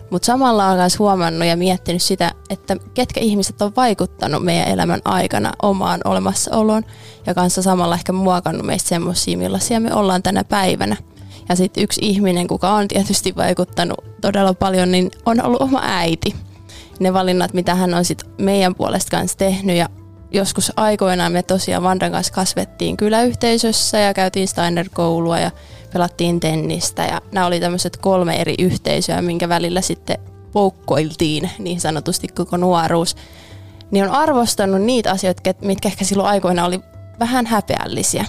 Mutta 0.10 0.26
samalla 0.26 0.66
on 0.66 0.78
myös 0.78 1.00
huomannut 1.00 1.48
ja 1.48 1.58
miettinyt 1.58 2.02
sitä, 2.02 2.32
että 2.50 2.78
ketkä 2.94 3.20
ihmiset 3.20 3.62
on 3.62 3.72
vaikuttanut 3.76 4.44
meidän 4.44 4.68
elämän 4.68 5.02
aikana 5.06 5.52
omaan 5.62 6.02
olemassaoloon 6.06 6.84
ja 7.26 7.34
kanssa 7.34 7.62
samalla 7.62 7.96
ehkä 7.96 8.12
muokannut 8.12 8.66
meistä 8.66 8.90
semmoisia, 8.90 9.38
millaisia 9.38 9.80
me 9.80 9.94
ollaan 9.94 10.24
tänä 10.24 10.44
päivänä. 10.44 10.98
Ja 11.50 11.56
sitten 11.56 11.84
yksi 11.84 12.02
ihminen, 12.04 12.48
kuka 12.48 12.70
on 12.70 12.88
tietysti 12.88 13.36
vaikuttanut 13.36 14.04
todella 14.22 14.54
paljon, 14.54 14.92
niin 14.92 15.12
on 15.26 15.46
ollut 15.46 15.62
oma 15.62 15.80
äiti 15.84 16.36
ne 17.00 17.14
valinnat, 17.14 17.54
mitä 17.54 17.76
hän 17.76 17.94
on 17.94 18.06
sit 18.06 18.24
meidän 18.38 18.76
puolesta 18.76 19.18
kanssa 19.18 19.38
tehnyt. 19.38 19.76
Ja 19.76 19.90
joskus 20.32 20.74
aikoinaan 20.76 21.32
me 21.32 21.44
tosiaan 21.44 21.84
Vandan 21.84 22.12
kanssa 22.12 22.34
kasvettiin 22.34 22.98
kyläyhteisössä 22.98 24.00
ja 24.00 24.14
käytiin 24.14 24.48
Steiner-koulua 24.48 25.40
ja 25.40 25.52
pelattiin 25.94 26.40
tennistä 26.40 27.06
ja 27.06 27.22
nämä 27.32 27.46
oli 27.46 27.60
tämmöiset 27.60 27.98
kolme 27.98 28.42
eri 28.42 28.56
yhteisöä, 28.60 29.22
minkä 29.22 29.50
välillä 29.50 29.82
sitten 29.82 30.18
poukkoiltiin 30.52 31.50
niin 31.60 31.80
sanotusti 31.80 32.28
koko 32.28 32.58
nuoruus. 32.58 33.16
Niin 33.92 34.06
on 34.06 34.12
arvostanut 34.12 34.82
niitä 34.82 35.12
asioita, 35.12 35.54
mitkä 35.62 35.90
ehkä 35.90 36.06
silloin 36.06 36.30
aikoina 36.30 36.66
oli 36.66 36.80
vähän 37.20 37.46
häpeällisiä. 37.46 38.26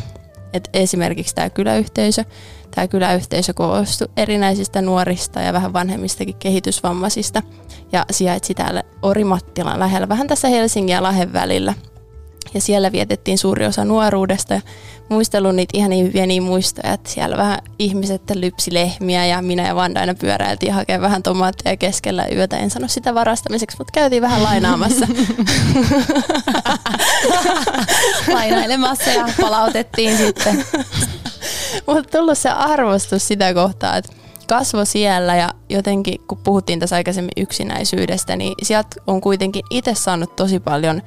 Et 0.52 0.70
esimerkiksi 0.72 1.34
tämä 1.34 1.50
kyläyhteisö. 1.50 2.24
Tämä 2.70 2.88
kyläyhteisö 2.88 3.54
koostui 3.54 4.08
erinäisistä 4.16 4.82
nuorista 4.82 5.40
ja 5.40 5.52
vähän 5.52 5.72
vanhemmistakin 5.72 6.36
kehitysvammaisista 6.38 7.42
ja 7.92 8.04
sijaitsi 8.10 8.54
täällä 8.54 8.82
Orimattilan 9.02 9.80
lähellä, 9.80 10.08
vähän 10.08 10.26
tässä 10.26 10.48
Helsingin 10.48 10.94
ja 10.94 11.02
Lahen 11.02 11.32
välillä. 11.32 11.74
Ja 12.54 12.60
siellä 12.60 12.92
vietettiin 12.92 13.38
suuri 13.38 13.66
osa 13.66 13.84
nuoruudesta 13.84 14.54
ja 14.54 14.60
muistellut 15.08 15.56
niitä 15.56 15.78
ihan 15.78 15.90
niin 15.90 16.12
pieniä 16.12 16.40
muistoja, 16.40 16.92
että 16.92 17.10
siellä 17.10 17.36
vähän 17.36 17.58
ihmiset 17.78 18.22
lypsi 18.34 18.74
lehmiä 18.74 19.26
ja 19.26 19.42
minä 19.42 19.66
ja 19.66 19.74
Vanda 19.74 20.00
aina 20.00 20.14
pyöräiltiin 20.14 20.72
hakemaan 20.72 21.02
vähän 21.02 21.22
tomaatteja 21.22 21.76
keskellä 21.76 22.26
yötä. 22.34 22.56
En 22.56 22.70
sano 22.70 22.88
sitä 22.88 23.14
varastamiseksi, 23.14 23.76
mutta 23.78 23.92
käytiin 23.92 24.22
vähän 24.22 24.42
lainaamassa. 24.42 25.06
Lainailemassa 28.34 29.10
ja 29.10 29.28
palautettiin 29.40 30.16
sitten. 30.16 30.64
Mutta 31.86 32.18
tullut 32.18 32.38
se 32.38 32.48
arvostus 32.48 33.28
sitä 33.28 33.54
kohtaa, 33.54 33.96
että 33.96 34.12
kasvo 34.48 34.84
siellä 34.84 35.36
ja 35.36 35.50
jotenkin 35.68 36.20
kun 36.28 36.38
puhuttiin 36.38 36.80
tässä 36.80 36.96
aikaisemmin 36.96 37.32
yksinäisyydestä, 37.36 38.36
niin 38.36 38.54
sieltä 38.62 38.88
on 39.06 39.20
kuitenkin 39.20 39.64
itse 39.70 39.94
saanut 39.94 40.36
tosi 40.36 40.60
paljon 40.60 41.02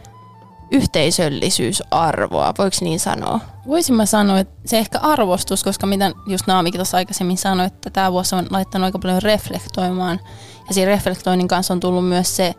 yhteisöllisyysarvoa, 0.73 2.53
voiko 2.57 2.77
niin 2.81 2.99
sanoa? 2.99 3.39
Voisin 3.67 3.95
mä 3.95 4.05
sanoa, 4.05 4.39
että 4.39 4.53
se 4.65 4.77
ehkä 4.77 4.99
arvostus, 4.99 5.63
koska 5.63 5.87
mitä 5.87 6.11
just 6.27 6.47
Naamikin 6.47 6.77
tuossa 6.77 6.97
aikaisemmin 6.97 7.37
sanoi, 7.37 7.65
että 7.65 7.89
tämä 7.89 8.11
vuosi 8.11 8.35
on 8.35 8.47
laittanut 8.49 8.85
aika 8.85 8.99
paljon 8.99 9.21
reflektoimaan. 9.21 10.19
Ja 10.67 10.73
siinä 10.73 10.91
reflektoinnin 10.91 11.47
kanssa 11.47 11.73
on 11.73 11.79
tullut 11.79 12.07
myös 12.07 12.35
se 12.35 12.55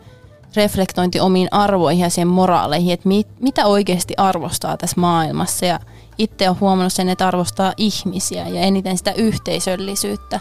reflektointi 0.55 1.19
omiin 1.19 1.47
arvoihin 1.51 2.03
ja 2.03 2.09
siihen 2.09 2.27
moraaleihin, 2.27 2.93
että 2.93 3.07
mit, 3.07 3.27
mitä 3.39 3.65
oikeasti 3.65 4.13
arvostaa 4.17 4.77
tässä 4.77 5.01
maailmassa. 5.01 5.65
Ja 5.65 5.79
itse 6.17 6.49
on 6.49 6.59
huomannut 6.59 6.93
sen, 6.93 7.09
että 7.09 7.27
arvostaa 7.27 7.73
ihmisiä 7.77 8.47
ja 8.47 8.61
eniten 8.61 8.97
sitä 8.97 9.11
yhteisöllisyyttä. 9.11 10.39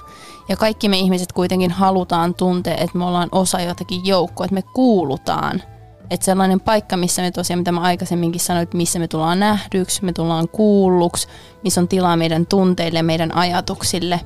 Ja 0.49 0.57
kaikki 0.57 0.89
me 0.89 0.99
ihmiset 0.99 1.33
kuitenkin 1.33 1.71
halutaan 1.71 2.35
tuntea, 2.35 2.77
että 2.77 2.99
me 2.99 3.05
ollaan 3.05 3.29
osa 3.33 3.61
jotakin 3.61 4.07
joukkoa, 4.07 4.45
että 4.45 4.55
me 4.55 4.63
kuulutaan. 4.63 5.63
Että 6.11 6.25
sellainen 6.27 6.61
paikka, 6.61 6.97
missä 6.97 7.23
me 7.23 7.31
tosiaan, 7.31 7.59
mitä 7.59 7.73
mä 7.73 7.81
aikaisemminkin 7.81 8.41
sanoin, 8.41 8.63
että 8.63 8.77
missä 8.77 8.99
me 8.99 9.09
tullaan 9.09 9.41
nähdyksi, 9.41 10.05
me 10.05 10.13
tullaan 10.13 10.49
kuulluksi, 10.49 11.29
missä 11.63 11.81
on 11.81 11.89
tilaa 11.89 12.17
meidän 12.17 12.47
tunteille, 12.47 13.03
meidän 13.03 13.35
ajatuksille. 13.35 14.21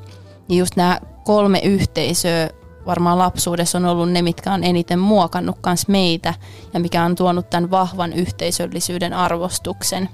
Ja 0.49 0.57
just 0.57 0.77
nämä 0.77 1.01
kolme 1.25 1.59
yhteisöä 1.59 2.51
varmaan 2.87 3.19
lapsuudessa 3.19 3.79
on 3.79 3.85
ollut 3.85 4.11
ne, 4.11 4.23
mitkä 4.23 4.53
on 4.53 4.65
eniten 4.65 4.99
muokannut 4.99 5.59
kans 5.61 5.89
meitä 5.89 6.35
ja 6.75 6.81
mikä 6.81 7.05
on 7.05 7.15
tuonut 7.15 7.51
tämän 7.51 7.71
vahvan 7.71 8.13
yhteisöllisyyden 8.13 9.13
arvostuksen. 9.13 10.09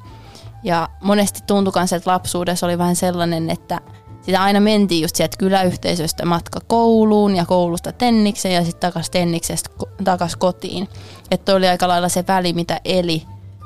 Ja 0.63 0.89
monesti 1.03 1.41
tuntui 1.47 1.73
myös, 1.77 1.93
että 1.93 2.11
lapsuudessa 2.11 2.67
oli 2.67 2.79
vähän 2.79 2.97
sellainen, 2.97 3.51
että 3.51 3.81
sitä 4.27 4.43
aina 4.43 4.61
mentiin 4.61 5.03
just 5.03 5.17
sieltä 5.17 5.37
kyläyhteisöstä 5.37 6.25
matka 6.27 6.61
kouluun 6.67 7.37
ja 7.37 7.45
koulusta 7.45 7.93
tennikseen 7.93 8.55
ja 8.55 8.65
sitten 8.65 8.81
takaisin 8.81 9.13
tenniksestä 9.13 9.71
takaisin 10.05 10.39
kotiin. 10.39 10.89
Että 11.31 11.55
oli 11.55 11.69
aika 11.69 11.89
lailla 11.89 12.09
se 12.09 12.25
väli, 12.29 12.53
mitä 12.53 12.81
eli 12.85 13.23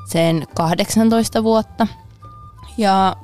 sen 0.09 0.47
18 0.55 1.45
vuotta. 1.45 1.87
Ja 2.79 3.17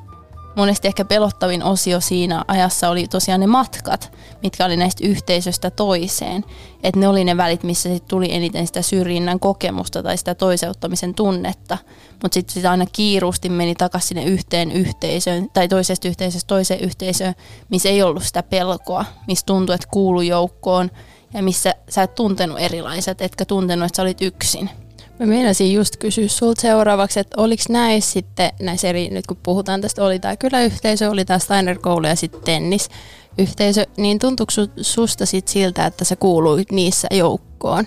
monesti 0.56 0.88
ehkä 0.88 1.04
pelottavin 1.04 1.62
osio 1.62 2.00
siinä 2.00 2.44
ajassa 2.48 2.88
oli 2.88 3.08
tosiaan 3.08 3.40
ne 3.40 3.46
matkat, 3.46 4.12
mitkä 4.42 4.64
oli 4.64 4.76
näistä 4.76 5.06
yhteisöstä 5.06 5.70
toiseen. 5.70 6.44
Että 6.82 7.00
ne 7.00 7.08
oli 7.08 7.24
ne 7.24 7.36
välit, 7.36 7.62
missä 7.62 7.88
sit 7.88 8.08
tuli 8.08 8.34
eniten 8.34 8.66
sitä 8.66 8.82
syrjinnän 8.82 9.40
kokemusta 9.40 10.02
tai 10.02 10.16
sitä 10.16 10.34
toiseuttamisen 10.34 11.14
tunnetta. 11.14 11.78
Mutta 12.22 12.34
sitten 12.34 12.54
sitä 12.54 12.70
aina 12.70 12.86
kiiruusti 12.92 13.48
meni 13.48 13.74
takaisin 13.74 14.08
sinne 14.08 14.24
yhteen 14.24 14.72
yhteisöön 14.72 15.50
tai 15.52 15.68
toisesta 15.68 16.08
yhteisöstä 16.08 16.48
toiseen 16.48 16.80
yhteisöön, 16.80 17.34
missä 17.70 17.88
ei 17.88 18.02
ollut 18.02 18.22
sitä 18.22 18.42
pelkoa, 18.42 19.04
missä 19.26 19.46
tuntui, 19.46 19.74
että 19.74 19.88
kuulu 19.90 20.20
joukkoon 20.20 20.90
ja 21.34 21.42
missä 21.42 21.74
sä 21.88 22.02
et 22.02 22.14
tuntenut 22.14 22.60
erilaiset, 22.60 23.20
etkä 23.22 23.44
tuntenut, 23.44 23.86
että 23.86 23.96
sä 23.96 24.02
olit 24.02 24.22
yksin. 24.22 24.70
Mä 25.18 25.26
meinasin 25.26 25.72
just 25.72 25.96
kysyä 25.96 26.28
sulta 26.28 26.60
seuraavaksi, 26.60 27.20
että 27.20 27.40
oliko 27.40 27.62
näissä 27.68 28.12
sitten, 28.12 28.50
näissä 28.60 28.88
eri, 28.88 29.10
nyt 29.10 29.26
kun 29.26 29.36
puhutaan 29.42 29.80
tästä, 29.80 30.04
oli 30.04 30.18
tämä 30.18 30.36
kyläyhteisö, 30.36 31.10
oli 31.10 31.24
tämä 31.24 31.38
Steiner-koulu 31.38 32.06
ja 32.06 32.16
sitten 32.16 32.40
tennisyhteisö, 32.40 33.86
niin 33.96 34.18
tuntuuko 34.18 34.52
susta 34.80 35.26
sit 35.26 35.48
siltä, 35.48 35.86
että 35.86 36.04
sä 36.04 36.16
kuuluit 36.16 36.72
niissä 36.72 37.08
joukkoon? 37.10 37.84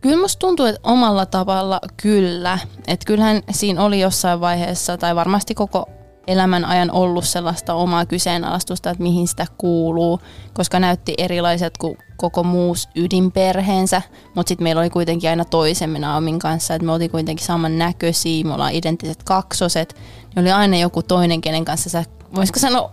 Kyllä 0.00 0.16
musta 0.16 0.38
tuntuu, 0.38 0.66
että 0.66 0.80
omalla 0.84 1.26
tavalla 1.26 1.80
kyllä. 1.96 2.58
Että 2.86 3.06
kyllähän 3.06 3.42
siinä 3.50 3.84
oli 3.84 4.00
jossain 4.00 4.40
vaiheessa, 4.40 4.96
tai 4.96 5.16
varmasti 5.16 5.54
koko 5.54 5.88
elämän 6.30 6.64
ajan 6.64 6.90
ollut 6.90 7.24
sellaista 7.24 7.74
omaa 7.74 8.06
kyseenalaistusta, 8.06 8.90
että 8.90 9.02
mihin 9.02 9.28
sitä 9.28 9.46
kuuluu, 9.58 10.20
koska 10.52 10.80
näytti 10.80 11.14
erilaiset 11.18 11.78
kuin 11.78 11.98
koko 12.16 12.42
muus 12.42 12.88
ydinperheensä, 12.94 14.02
mutta 14.34 14.48
sitten 14.48 14.62
meillä 14.62 14.80
oli 14.80 14.90
kuitenkin 14.90 15.30
aina 15.30 15.44
toisemme 15.44 15.98
Naomin 15.98 16.38
kanssa, 16.38 16.74
että 16.74 16.86
me 16.86 16.92
oltiin 16.92 17.10
kuitenkin 17.10 17.46
saman 17.46 17.78
näköisiä, 17.78 18.44
me 18.44 18.54
ollaan 18.54 18.74
identtiset 18.74 19.22
kaksoset, 19.22 19.96
niin 20.34 20.42
oli 20.42 20.52
aina 20.52 20.76
joku 20.76 21.02
toinen, 21.02 21.40
kenen 21.40 21.64
kanssa 21.64 21.90
sä, 21.90 22.04
voisiko 22.34 22.58
sanoa, 22.58 22.92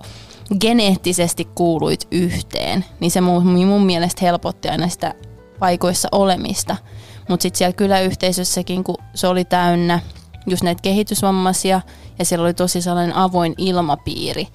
geneettisesti 0.59 1.45
kuuluit 1.55 2.07
yhteen, 2.11 2.85
niin 2.99 3.11
se 3.11 3.21
mun 3.21 3.85
mielestä 3.85 4.25
helpotti 4.25 4.69
aina 4.69 4.87
sitä 4.89 5.13
paikoissa 5.59 6.09
olemista. 6.11 6.75
Mutta 7.29 7.41
sitten 7.41 7.57
siellä 7.57 7.73
kyläyhteisössäkin, 7.73 8.83
kun 8.83 8.97
se 9.15 9.27
oli 9.27 9.45
täynnä 9.45 9.99
just 10.47 10.63
näitä 10.63 10.81
kehitysvammaisia 10.81 11.81
ja 12.19 12.25
siellä 12.25 12.43
oli 12.43 12.53
tosi 12.53 12.81
sellainen 12.81 13.15
avoin 13.15 13.53
ilmapiiri, 13.57 14.47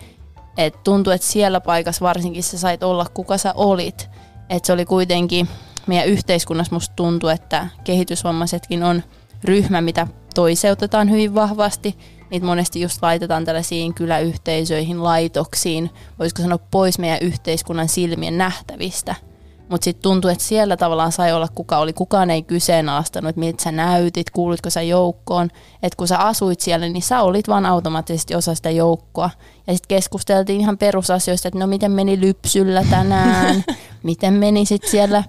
että 0.57 0.81
tuntui, 0.85 1.15
että 1.15 1.27
siellä 1.27 1.61
paikassa 1.61 2.05
varsinkin 2.05 2.43
sä 2.43 2.59
sait 2.59 2.83
olla 2.83 3.07
kuka 3.15 3.39
sä 3.39 3.53
olit. 3.57 4.11
Että 4.51 4.67
se 4.67 4.73
oli 4.73 4.85
kuitenkin, 4.85 5.49
meidän 5.87 6.09
yhteiskunnassa 6.09 6.75
musta 6.75 6.95
tuntuu, 6.97 7.29
että 7.29 7.69
kehitysvammaisetkin 7.85 8.83
on 8.83 9.03
ryhmä, 9.45 9.81
mitä 9.81 10.07
toiseutetaan 10.35 11.11
hyvin 11.11 11.35
vahvasti. 11.35 11.99
Niitä 12.31 12.47
monesti 12.47 12.81
just 12.81 13.03
laitetaan 13.03 13.45
tällaisiin 13.45 13.95
kyläyhteisöihin, 13.95 15.03
laitoksiin, 15.03 15.91
voisiko 16.19 16.43
sanoa 16.43 16.59
pois 16.71 16.99
meidän 16.99 17.19
yhteiskunnan 17.21 17.89
silmien 17.89 18.39
nähtävistä– 18.39 19.15
mutta 19.73 19.85
sitten 19.85 20.03
tuntui, 20.03 20.33
että 20.33 20.45
siellä 20.45 20.77
tavallaan 20.77 21.13
sai 21.13 21.33
olla 21.33 21.49
kuka 21.55 21.79
oli. 21.79 21.93
Kukaan 21.93 22.31
ei 22.31 22.43
kyseenalaistanut, 22.43 23.29
että 23.29 23.41
miltä 23.41 23.63
sä 23.63 23.73
näytit, 23.73 24.31
kuulitko 24.31 24.71
sä 24.71 24.83
joukkoon. 24.83 25.49
Että 25.83 25.97
kun 25.97 26.09
sä 26.09 26.19
asuit 26.19 26.61
siellä, 26.61 26.89
niin 26.89 27.03
sä 27.03 27.23
olit 27.23 27.49
vaan 27.49 27.67
automaattisesti 27.67 28.35
osa 28.35 28.55
sitä 28.55 28.71
joukkoa. 28.71 29.31
Ja 29.67 29.75
sitten 29.75 29.97
keskusteltiin 29.97 30.61
ihan 30.61 30.79
perusasioista, 30.79 31.49
että 31.49 31.59
no 31.59 31.67
miten 31.67 31.93
meni 31.93 32.21
lypsyllä 32.21 32.85
tänään, 32.91 33.65
miten 34.03 34.35
meni 34.35 34.67
sitten 34.67 34.91
siellä 34.91 35.25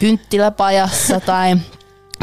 kynttiläpajassa 0.00 1.20
tai 1.20 1.56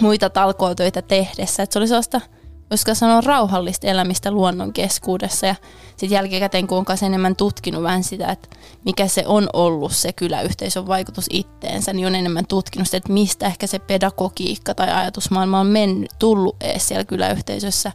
muita 0.02 0.30
talkootöitä 0.30 1.02
tehdessä. 1.02 1.64
Että 1.64 1.74
se 1.74 1.80
oli 1.80 1.88
sellaista 1.88 2.22
voisiko 2.70 2.96
sanoa 2.96 3.22
rauhallista 3.22 3.88
elämistä 3.88 4.32
luonnon 4.32 4.74
keskuudessa. 4.74 5.46
Ja 5.46 5.56
sitten 5.90 6.10
jälkikäteen, 6.10 6.68
kun 6.68 6.78
on 6.78 6.86
enemmän 7.06 7.36
tutkinut 7.36 7.84
vähän 7.84 8.04
sitä, 8.04 8.28
että 8.28 8.50
mikä 8.86 9.08
se 9.08 9.24
on 9.28 9.50
ollut 9.54 9.92
se 9.92 10.14
kyläyhteisön 10.14 10.88
vaikutus 10.88 11.26
itteensä, 11.30 11.94
niin 11.94 12.08
on 12.08 12.16
enemmän 12.16 12.48
tutkinut 12.48 12.88
sitä, 12.88 12.98
että 12.98 13.14
mistä 13.14 13.46
ehkä 13.46 13.68
se 13.68 13.80
pedagogiikka 13.80 14.76
tai 14.76 14.92
ajatusmaailma 14.92 15.60
on 15.60 15.68
mennyt, 15.68 16.12
tullut 16.20 16.56
edes 16.62 16.88
siellä 16.88 17.04
kyläyhteisössä. 17.04 17.92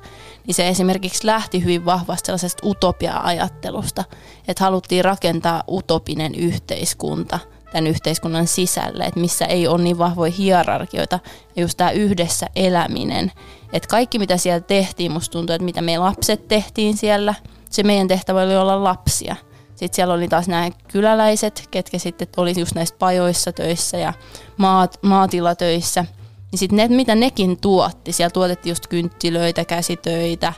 Niin 0.46 0.54
se 0.54 0.68
esimerkiksi 0.68 1.26
lähti 1.26 1.62
hyvin 1.62 1.84
vahvasti 1.84 2.26
sellaisesta 2.26 2.66
utopia-ajattelusta, 2.66 4.04
että 4.48 4.64
haluttiin 4.64 5.04
rakentaa 5.04 5.62
utopinen 5.68 6.34
yhteiskunta– 6.34 7.38
tämän 7.72 7.86
yhteiskunnan 7.86 8.46
sisälle, 8.46 9.04
että 9.04 9.20
missä 9.20 9.44
ei 9.44 9.68
ole 9.68 9.82
niin 9.82 9.98
vahvoja 9.98 10.32
hierarkioita 10.38 11.18
ja 11.56 11.62
just 11.62 11.76
tämä 11.76 11.90
yhdessä 11.90 12.46
eläminen. 12.56 13.32
Että 13.72 13.88
kaikki 13.88 14.18
mitä 14.18 14.36
siellä 14.36 14.60
tehtiin, 14.60 15.12
musta 15.12 15.32
tuntuu, 15.32 15.54
että 15.54 15.64
mitä 15.64 15.82
me 15.82 15.98
lapset 15.98 16.48
tehtiin 16.48 16.96
siellä, 16.96 17.34
se 17.70 17.82
meidän 17.82 18.08
tehtävä 18.08 18.42
oli 18.42 18.56
olla 18.56 18.84
lapsia. 18.84 19.36
Sitten 19.68 19.96
siellä 19.96 20.14
oli 20.14 20.28
taas 20.28 20.48
nämä 20.48 20.70
kyläläiset, 20.88 21.68
ketkä 21.70 21.98
sitten 21.98 22.28
oli 22.36 22.54
just 22.58 22.74
näissä 22.74 22.94
pajoissa 22.98 23.52
töissä 23.52 23.96
ja 23.96 24.12
maat, 24.56 24.98
maatilatöissä. 25.02 26.04
Niin 26.52 26.58
sitten 26.58 26.76
ne, 26.76 26.88
mitä 26.88 27.14
nekin 27.14 27.60
tuotti, 27.60 28.12
siellä 28.12 28.30
tuotettiin 28.30 28.70
just 28.70 28.86
kynttilöitä, 28.86 29.64
käsitöitä, 29.64 30.52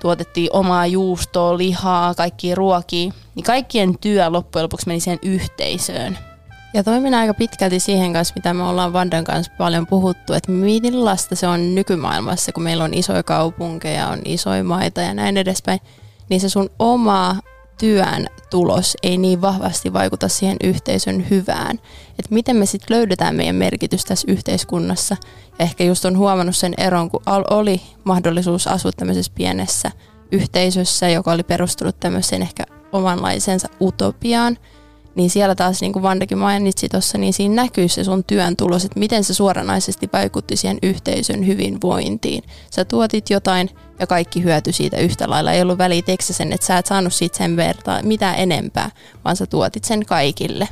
tuotettiin 0.00 0.48
omaa 0.52 0.86
juustoa, 0.86 1.58
lihaa, 1.58 2.14
kaikkia 2.14 2.54
ruokia. 2.54 3.12
Niin 3.34 3.44
kaikkien 3.44 3.98
työ 3.98 4.32
loppujen 4.32 4.62
lopuksi 4.62 4.86
meni 4.86 5.00
siihen 5.00 5.18
yhteisöön. 5.22 6.18
Ja 6.78 6.84
toimin 6.84 7.14
aika 7.14 7.34
pitkälti 7.34 7.80
siihen 7.80 8.12
kanssa, 8.12 8.34
mitä 8.36 8.54
me 8.54 8.62
ollaan 8.62 8.92
Vandan 8.92 9.24
kanssa 9.24 9.52
paljon 9.58 9.86
puhuttu, 9.86 10.32
että 10.32 10.52
millaista 10.52 11.36
se 11.36 11.46
on 11.46 11.74
nykymaailmassa, 11.74 12.52
kun 12.52 12.62
meillä 12.62 12.84
on 12.84 12.94
isoja 12.94 13.22
kaupunkeja, 13.22 14.08
on 14.08 14.18
isoja 14.24 14.64
maita 14.64 15.00
ja 15.00 15.14
näin 15.14 15.36
edespäin, 15.36 15.80
niin 16.28 16.40
se 16.40 16.48
sun 16.48 16.70
oma 16.78 17.36
työn 17.78 18.26
tulos 18.50 18.96
ei 19.02 19.18
niin 19.18 19.40
vahvasti 19.40 19.92
vaikuta 19.92 20.28
siihen 20.28 20.56
yhteisön 20.64 21.30
hyvään. 21.30 21.76
Että 22.18 22.34
miten 22.34 22.56
me 22.56 22.66
sitten 22.66 22.96
löydetään 22.96 23.36
meidän 23.36 23.56
merkitys 23.56 24.04
tässä 24.04 24.30
yhteiskunnassa. 24.30 25.16
Ja 25.58 25.64
ehkä 25.64 25.84
just 25.84 26.04
on 26.04 26.18
huomannut 26.18 26.56
sen 26.56 26.74
eron, 26.78 27.10
kun 27.10 27.22
oli 27.50 27.80
mahdollisuus 28.04 28.66
asua 28.66 28.92
tämmöisessä 28.92 29.32
pienessä 29.34 29.90
yhteisössä, 30.32 31.08
joka 31.08 31.32
oli 31.32 31.42
perustunut 31.42 32.00
tämmöiseen 32.00 32.42
ehkä 32.42 32.64
omanlaisensa 32.92 33.68
utopiaan– 33.80 34.58
niin 35.18 35.30
siellä 35.30 35.54
taas, 35.54 35.80
niin 35.80 35.92
kuin 35.92 36.02
Vandekin 36.02 36.38
mainitsi 36.38 36.88
tuossa, 36.88 37.18
niin 37.18 37.32
siinä 37.32 37.62
näkyy 37.62 37.88
se 37.88 38.04
sun 38.04 38.24
työn 38.24 38.56
tulos, 38.56 38.84
että 38.84 38.98
miten 38.98 39.24
se 39.24 39.34
suoranaisesti 39.34 40.08
vaikutti 40.12 40.56
siihen 40.56 40.78
yhteisön 40.82 41.46
hyvinvointiin. 41.46 42.44
Sä 42.70 42.84
tuotit 42.84 43.30
jotain 43.30 43.70
ja 44.00 44.06
kaikki 44.06 44.44
hyöty 44.44 44.72
siitä 44.72 44.96
yhtä 44.96 45.30
lailla. 45.30 45.52
Ei 45.52 45.62
ollut 45.62 45.78
väliä 45.78 46.02
sen, 46.20 46.52
että 46.52 46.66
sä 46.66 46.78
et 46.78 46.86
saanut 46.86 47.12
siitä 47.12 47.38
sen 47.38 47.56
vertaa 47.56 48.02
mitään 48.02 48.34
enempää, 48.38 48.90
vaan 49.24 49.36
sä 49.36 49.46
tuotit 49.46 49.84
sen 49.84 50.06
kaikille. 50.06 50.68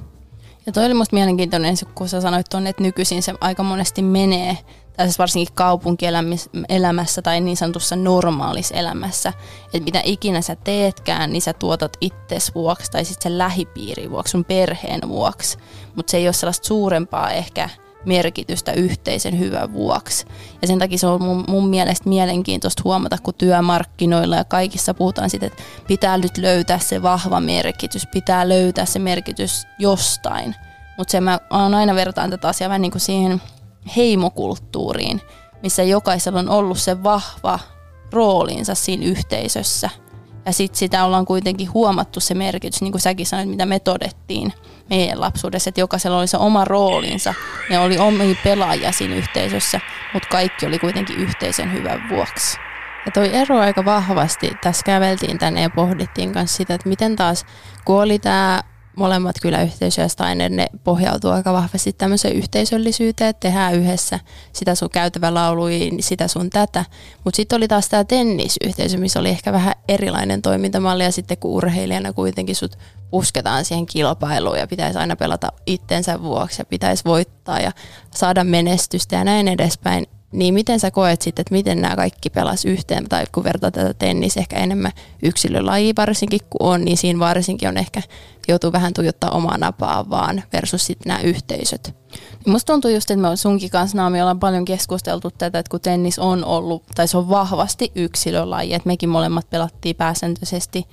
Ja 0.67 0.73
toi 0.73 0.87
oli 0.87 0.95
musta 0.95 1.17
mielenkiintoinen, 1.17 1.75
kun 1.95 2.09
sä 2.09 2.21
sanoit 2.21 2.47
tuonne, 2.51 2.71
että 2.71 2.83
nykyisin 2.83 3.23
se 3.23 3.35
aika 3.41 3.63
monesti 3.63 4.03
menee 4.03 4.59
tai 4.97 5.07
siis 5.07 5.19
varsinkin 5.19 5.55
kaupunkielämässä 5.55 7.23
tai 7.23 7.41
niin 7.41 7.57
sanotussa 7.57 7.97
normaalissa 7.97 8.75
elämässä, 8.75 9.33
että 9.65 9.85
mitä 9.85 10.01
ikinä 10.05 10.41
sä 10.41 10.57
teetkään, 10.57 11.33
niin 11.33 11.43
sä 11.43 11.53
tuotat 11.53 11.97
itses 12.01 12.55
vuoksi 12.55 12.91
tai 12.91 13.05
sitten 13.05 13.23
sen 13.23 13.39
lähipiirin 13.39 14.11
vuoksi, 14.11 14.31
sun 14.31 14.45
perheen 14.45 15.09
vuoksi, 15.09 15.59
mutta 15.95 16.11
se 16.11 16.17
ei 16.17 16.27
ole 16.27 16.33
sellaista 16.33 16.67
suurempaa 16.67 17.31
ehkä 17.31 17.69
merkitystä 18.05 18.73
yhteisen 18.73 19.39
hyvän 19.39 19.73
vuoksi. 19.73 20.27
Ja 20.63 20.69
sen 20.69 20.79
takia 20.79 20.99
se 20.99 21.07
on 21.07 21.23
mun, 21.23 21.45
mun 21.49 21.69
mielestä 21.69 22.09
mielenkiintoista 22.09 22.83
huomata, 22.85 23.19
kun 23.23 23.35
työmarkkinoilla 23.35 24.37
ja 24.37 24.45
kaikissa 24.45 24.95
puhutaan 24.95 25.31
siitä, 25.31 25.47
että 25.47 25.63
pitää 25.87 26.19
nyt 26.19 26.39
löytää 26.39 26.79
se 26.79 27.03
vahva 27.03 27.41
merkitys, 27.41 28.07
pitää 28.07 28.49
löytää 28.49 28.85
se 28.85 28.99
merkitys 28.99 29.67
jostain. 29.79 30.55
Mutta 30.99 31.13
se 31.13 31.21
mä 31.21 31.39
oon 31.51 31.75
aina 31.75 31.95
vertaan 31.95 32.31
tätä 32.31 32.49
asiaa 32.49 32.69
vähän 32.69 32.83
niin 32.83 32.93
kuin 32.93 33.01
siihen 33.01 33.43
heimokulttuuriin, 33.97 35.21
missä 35.63 35.83
jokaisella 35.83 36.39
on 36.39 36.49
ollut 36.49 36.79
se 36.79 37.03
vahva 37.03 37.59
roolinsa 38.13 38.75
siinä 38.75 39.07
yhteisössä. 39.07 39.91
Ja 40.47 40.53
sitten 40.53 40.79
sitä 40.79 41.05
ollaan 41.05 41.27
kuitenkin 41.27 41.73
huomattu 41.75 42.21
se 42.21 42.35
merkitys, 42.35 42.83
niin 42.83 42.93
kuin 42.93 43.03
säkin 43.03 43.27
sanoit, 43.27 43.49
mitä 43.49 43.67
me 43.67 43.79
todettiin 43.81 44.53
meidän 44.91 45.21
lapsuudessa, 45.21 45.69
että 45.69 45.81
jokaisella 45.81 46.19
oli 46.19 46.27
se 46.27 46.37
oma 46.37 46.65
roolinsa. 46.65 47.35
Ne 47.71 47.79
oli 47.79 47.99
omia 47.99 48.35
pelaajia 48.45 48.93
siinä 48.93 49.15
yhteisössä, 49.15 49.81
mutta 50.15 50.29
kaikki 50.29 50.67
oli 50.67 50.79
kuitenkin 50.79 51.17
yhteisen 51.17 51.73
hyvän 51.73 52.09
vuoksi. 52.11 52.59
Ja 53.07 53.13
toi 53.13 53.35
ero 53.35 53.59
aika 53.59 53.85
vahvasti, 53.85 54.51
tässä 54.63 54.83
käveltiin 54.85 55.39
tänne 55.39 55.63
ja 55.63 55.71
pohdittiin 55.71 56.33
kanssa 56.33 56.57
sitä, 56.57 56.75
että 56.75 56.89
miten 56.89 57.17
taas, 57.17 57.47
kun 57.85 58.03
oli 58.03 58.19
tämä 58.19 58.63
molemmat 58.97 59.37
kyläyhteisöjä 59.43 60.09
Steiner, 60.09 60.51
ne 60.51 60.67
pohjautuu 60.85 61.31
aika 61.31 61.53
vahvasti 61.53 61.93
tämmöiseen 61.93 62.37
yhteisöllisyyteen, 62.37 63.31
että 63.31 63.41
tehdään 63.41 63.75
yhdessä 63.75 64.21
sitä 64.53 64.75
sun 64.75 64.91
käytävälauluja, 64.91 65.79
sitä 66.01 66.29
sun 66.29 66.51
tätä. 66.51 66.85
Mutta 67.25 67.37
sitten 67.37 67.57
oli 67.57 67.69
taas 67.69 67.89
tämä 67.89 68.05
tennisyhteisö, 68.05 68.99
missä 68.99 69.21
oli 69.21 69.29
ehkä 69.29 69.53
vähän 69.53 69.75
erilainen 69.89 70.43
toimintamalli 70.43 71.05
ja 71.05 71.13
sitten 71.13 71.39
kun 71.39 71.51
urheilijana 71.51 72.13
kuitenkin 72.13 72.57
sut 72.57 72.79
pusketaan 73.11 73.65
siihen 73.65 73.87
kilpailuun 73.87 74.59
ja 74.59 74.67
pitäisi 74.67 74.99
aina 74.99 75.17
pelata 75.17 75.53
itsensä 75.67 76.23
vuoksi 76.23 76.61
ja 76.61 76.65
pitäisi 76.65 77.05
voittaa 77.05 77.61
ja 77.61 77.73
saada 78.15 78.45
menestystä 78.45 79.17
ja 79.17 79.25
näin 79.25 79.49
edespäin, 79.49 80.07
niin 80.33 80.55
miten 80.55 80.81
sä 80.81 80.91
koet 80.91 81.23
sitten, 81.23 81.43
että 81.43 81.55
miten 81.55 81.81
nämä 81.81 81.97
kaikki 81.97 82.31
pelas 82.31 82.65
yhteen, 82.65 83.09
tai 83.09 83.25
kun 83.33 83.45
vertaa 83.45 83.71
tätä 83.71 83.95
tennis 83.95 84.37
ehkä 84.37 84.57
enemmän 84.57 84.93
yksilölaji 85.23 85.93
varsinkin 85.97 86.41
kun 86.51 86.69
on, 86.69 86.85
niin 86.85 86.97
siinä 86.97 87.19
varsinkin 87.19 87.69
on 87.69 87.77
ehkä 87.77 88.03
joutuu 88.49 88.73
vähän 88.73 88.95
tuijottaa 88.95 89.31
omaa 89.31 89.59
napaa 89.59 90.11
vaan 90.11 90.43
versus 90.53 90.87
sitten 90.87 91.09
nämä 91.09 91.21
yhteisöt. 91.21 91.95
Niin 92.13 92.53
musta 92.53 92.73
tuntuu 92.73 92.91
just, 92.91 93.11
että 93.11 93.23
me 93.23 93.37
sunkin 93.37 93.71
kanssa 93.71 93.97
Naami 93.97 94.21
ollaan 94.21 94.41
paljon 94.41 94.65
keskusteltu 94.65 95.31
tätä, 95.31 95.59
että 95.59 95.71
kun 95.71 95.81
tennis 95.81 96.19
on 96.19 96.45
ollut, 96.45 96.83
tai 96.95 97.09
se 97.09 97.19
on 97.19 97.29
vahvasti 97.29 97.93
yksilölaji, 97.95 98.75
että 98.75 98.87
mekin 98.87 99.09
molemmat 99.09 99.51
pelattiin 99.51 99.97
pääsääntöisesti 99.97 100.85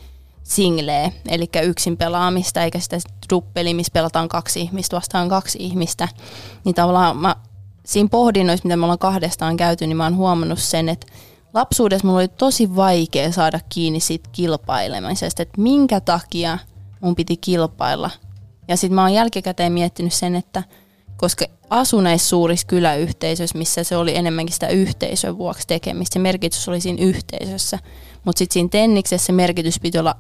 singlee, 0.44 1.14
eli 1.28 1.50
yksin 1.64 1.98
pelaamista, 1.98 2.64
eikä 2.64 2.80
sitä 2.80 2.98
duppeli, 3.30 3.74
missä 3.74 3.92
pelataan 3.94 4.30
kaksi 4.30 4.62
ihmistä 4.62 4.96
vastaan 4.96 5.30
kaksi 5.30 5.58
ihmistä. 5.62 6.08
Niin 6.66 6.76
tavallaan 6.76 7.18
mä 7.18 7.36
siinä 7.86 8.10
pohdinnoissa, 8.10 8.68
mitä 8.68 8.78
me 8.78 8.84
ollaan 8.86 9.00
kahdestaan 9.00 9.58
käyty, 9.58 9.88
niin 9.88 9.98
mä 9.98 10.04
oon 10.04 10.16
huomannut 10.16 10.60
sen, 10.60 10.90
että 10.90 11.08
lapsuudessa 11.54 12.08
mulla 12.08 12.20
oli 12.20 12.28
tosi 12.28 12.76
vaikea 12.76 13.32
saada 13.32 13.60
kiinni 13.70 14.00
siitä 14.00 14.30
kilpailemisesta, 14.32 15.42
että 15.42 15.62
minkä 15.62 16.02
takia 16.02 16.58
mun 17.02 17.16
piti 17.16 17.38
kilpailla. 17.38 18.10
Ja 18.68 18.78
sitten 18.78 18.96
mä 18.96 19.02
oon 19.02 19.14
jälkikäteen 19.14 19.72
miettinyt 19.72 20.14
sen, 20.14 20.36
että 20.36 20.64
koska 21.18 21.46
asun 21.70 22.04
näissä 22.04 22.30
suurissa 22.30 22.68
kyläyhteisöissä, 22.68 23.58
missä 23.58 23.84
se 23.84 23.98
oli 23.98 24.16
enemmänkin 24.16 24.54
sitä 24.54 24.68
yhteisön 24.68 25.38
vuoksi 25.38 25.68
tekemistä, 25.68 26.14
se 26.14 26.20
merkitys 26.20 26.70
oli 26.70 26.82
siinä 26.82 27.04
yhteisössä. 27.04 27.80
Mutta 28.26 28.40
sitten 28.40 28.54
siinä 28.54 28.70
tenniksessä 28.70 29.26
se 29.26 29.34
merkitys 29.34 29.80
piti 29.80 29.98
olla 29.98 30.16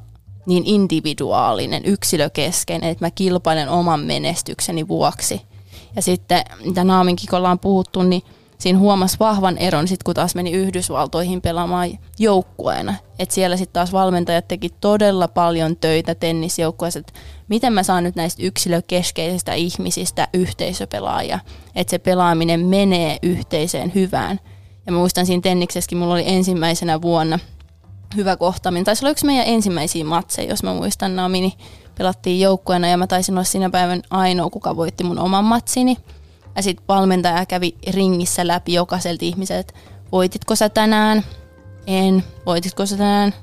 niin 0.45 0.63
individuaalinen, 0.65 1.85
yksilökeskeinen, 1.85 2.89
että 2.89 3.05
mä 3.05 3.11
kilpailen 3.11 3.69
oman 3.69 3.99
menestykseni 3.99 4.87
vuoksi– 4.87 5.41
ja 5.95 6.01
sitten, 6.01 6.43
mitä 6.65 6.83
Naaminkin 6.83 7.35
ollaan 7.35 7.59
puhuttu, 7.59 8.03
niin 8.03 8.21
siinä 8.57 8.79
huomasi 8.79 9.17
vahvan 9.19 9.57
eron, 9.57 9.87
sit 9.87 10.03
kun 10.03 10.13
taas 10.13 10.35
meni 10.35 10.51
Yhdysvaltoihin 10.51 11.41
pelaamaan 11.41 11.89
joukkueena. 12.19 12.93
Että 13.19 13.35
siellä 13.35 13.57
sitten 13.57 13.73
taas 13.73 13.93
valmentajat 13.93 14.47
teki 14.47 14.69
todella 14.81 15.27
paljon 15.27 15.77
töitä 15.77 16.15
tennisjoukkueessa, 16.15 16.99
että 16.99 17.13
miten 17.47 17.73
mä 17.73 17.83
saan 17.83 18.03
nyt 18.03 18.15
näistä 18.15 18.43
yksilökeskeisistä 18.43 19.53
ihmisistä 19.53 20.27
yhteisöpelaajia, 20.33 21.39
että 21.75 21.91
se 21.91 21.99
pelaaminen 21.99 22.65
menee 22.65 23.17
yhteiseen 23.23 23.91
hyvään. 23.95 24.39
Ja 24.85 24.91
muistan 24.91 25.25
siinä 25.25 25.41
tenniksessäkin, 25.41 25.97
mulla 25.97 26.13
oli 26.13 26.23
ensimmäisenä 26.25 27.01
vuonna 27.01 27.39
hyvä 28.15 28.37
kohtaaminen. 28.37 28.85
Taisi 28.85 29.05
olla 29.05 29.11
yksi 29.11 29.25
meidän 29.25 29.47
ensimmäisiä 29.47 30.03
matseja, 30.03 30.49
jos 30.49 30.63
mä 30.63 30.73
muistan 30.73 31.15
Naamini 31.15 31.53
pelattiin 31.97 32.39
joukkueena 32.39 32.87
ja 32.87 32.97
mä 32.97 33.07
taisin 33.07 33.35
olla 33.35 33.43
siinä 33.43 33.69
päivän 33.69 34.01
ainoa, 34.09 34.49
kuka 34.49 34.75
voitti 34.75 35.03
mun 35.03 35.19
oman 35.19 35.45
matsini. 35.45 35.97
Ja 36.55 36.63
sitten 36.63 36.85
valmentaja 36.87 37.45
kävi 37.45 37.75
ringissä 37.93 38.47
läpi 38.47 38.73
jokaiselta 38.73 39.25
ihmiseltä, 39.25 39.59
että 39.59 39.73
voititko 40.11 40.55
sä 40.55 40.69
tänään? 40.69 41.23
En. 41.87 42.23
Voititko 42.45 42.85
sä 42.85 42.97
tänään? 42.97 43.33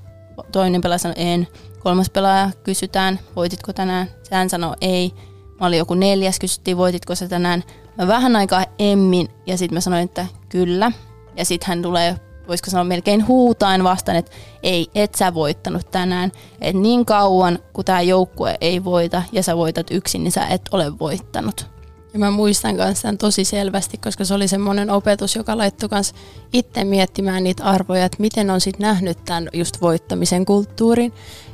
Toinen 0.52 0.80
pelaaja 0.80 0.98
sanoi 0.98 1.14
en. 1.16 1.48
Kolmas 1.78 2.10
pelaaja 2.10 2.50
kysytään, 2.62 3.18
voititko 3.36 3.72
tänään? 3.72 4.10
Hän 4.30 4.50
sanoi 4.50 4.76
ei. 4.80 5.12
Mä 5.60 5.66
olin 5.66 5.78
joku 5.78 5.94
neljäs, 5.94 6.38
kysyttiin, 6.38 6.76
voititko 6.76 7.14
sä 7.14 7.28
tänään? 7.28 7.64
Mä 7.98 8.06
vähän 8.06 8.36
aikaa 8.36 8.64
emmin 8.78 9.28
ja 9.46 9.58
sitten 9.58 9.76
mä 9.76 9.80
sanoin, 9.80 10.02
että 10.02 10.26
kyllä. 10.48 10.92
Ja 11.36 11.44
sitten 11.44 11.68
hän 11.68 11.82
tulee 11.82 12.20
voisiko 12.50 12.70
sanoa 12.70 12.84
melkein 12.84 13.26
huutain 13.26 13.84
vastaan, 13.84 14.18
että 14.18 14.32
ei, 14.62 14.90
et 14.94 15.14
sä 15.14 15.34
voittanut 15.34 15.90
tänään. 15.90 16.32
Että 16.60 16.82
niin 16.82 17.06
kauan, 17.06 17.58
kun 17.72 17.84
tämä 17.84 18.00
joukkue 18.02 18.56
ei 18.60 18.84
voita 18.84 19.22
ja 19.32 19.42
sä 19.42 19.56
voitat 19.56 19.90
yksin, 19.90 20.24
niin 20.24 20.32
sä 20.32 20.46
et 20.46 20.62
ole 20.72 20.98
voittanut. 20.98 21.66
Ja 22.12 22.18
mä 22.18 22.30
muistan 22.30 22.74
myös 22.74 23.02
tämän 23.02 23.18
tosi 23.18 23.44
selvästi, 23.44 23.98
koska 23.98 24.24
se 24.24 24.34
oli 24.34 24.48
semmoinen 24.48 24.90
opetus, 24.90 25.36
joka 25.36 25.58
laittoi 25.58 25.88
myös 25.92 26.14
itse 26.52 26.84
miettimään 26.84 27.44
niitä 27.44 27.64
arvoja, 27.64 28.04
että 28.04 28.16
miten 28.20 28.50
on 28.50 28.60
sitten 28.60 28.84
nähnyt 28.84 29.24
tämän 29.24 29.48
just 29.52 29.80
voittamisen 29.80 30.46
kulttuurin. 30.46 31.12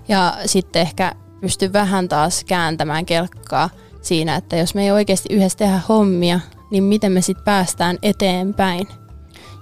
Ja 0.08 0.38
sitten 0.46 0.82
ehkä 0.82 1.14
pysty 1.40 1.72
vähän 1.72 2.08
taas 2.08 2.44
kääntämään 2.44 3.06
kelkkaa 3.06 3.70
siinä, 4.02 4.36
että 4.36 4.56
jos 4.56 4.74
me 4.74 4.84
ei 4.84 4.90
oikeasti 4.90 5.34
yhdessä 5.34 5.58
tehdä 5.58 5.80
hommia, 5.88 6.40
niin 6.70 6.84
miten 6.84 7.12
me 7.12 7.20
sitten 7.20 7.44
päästään 7.44 7.98
eteenpäin. 8.02 8.88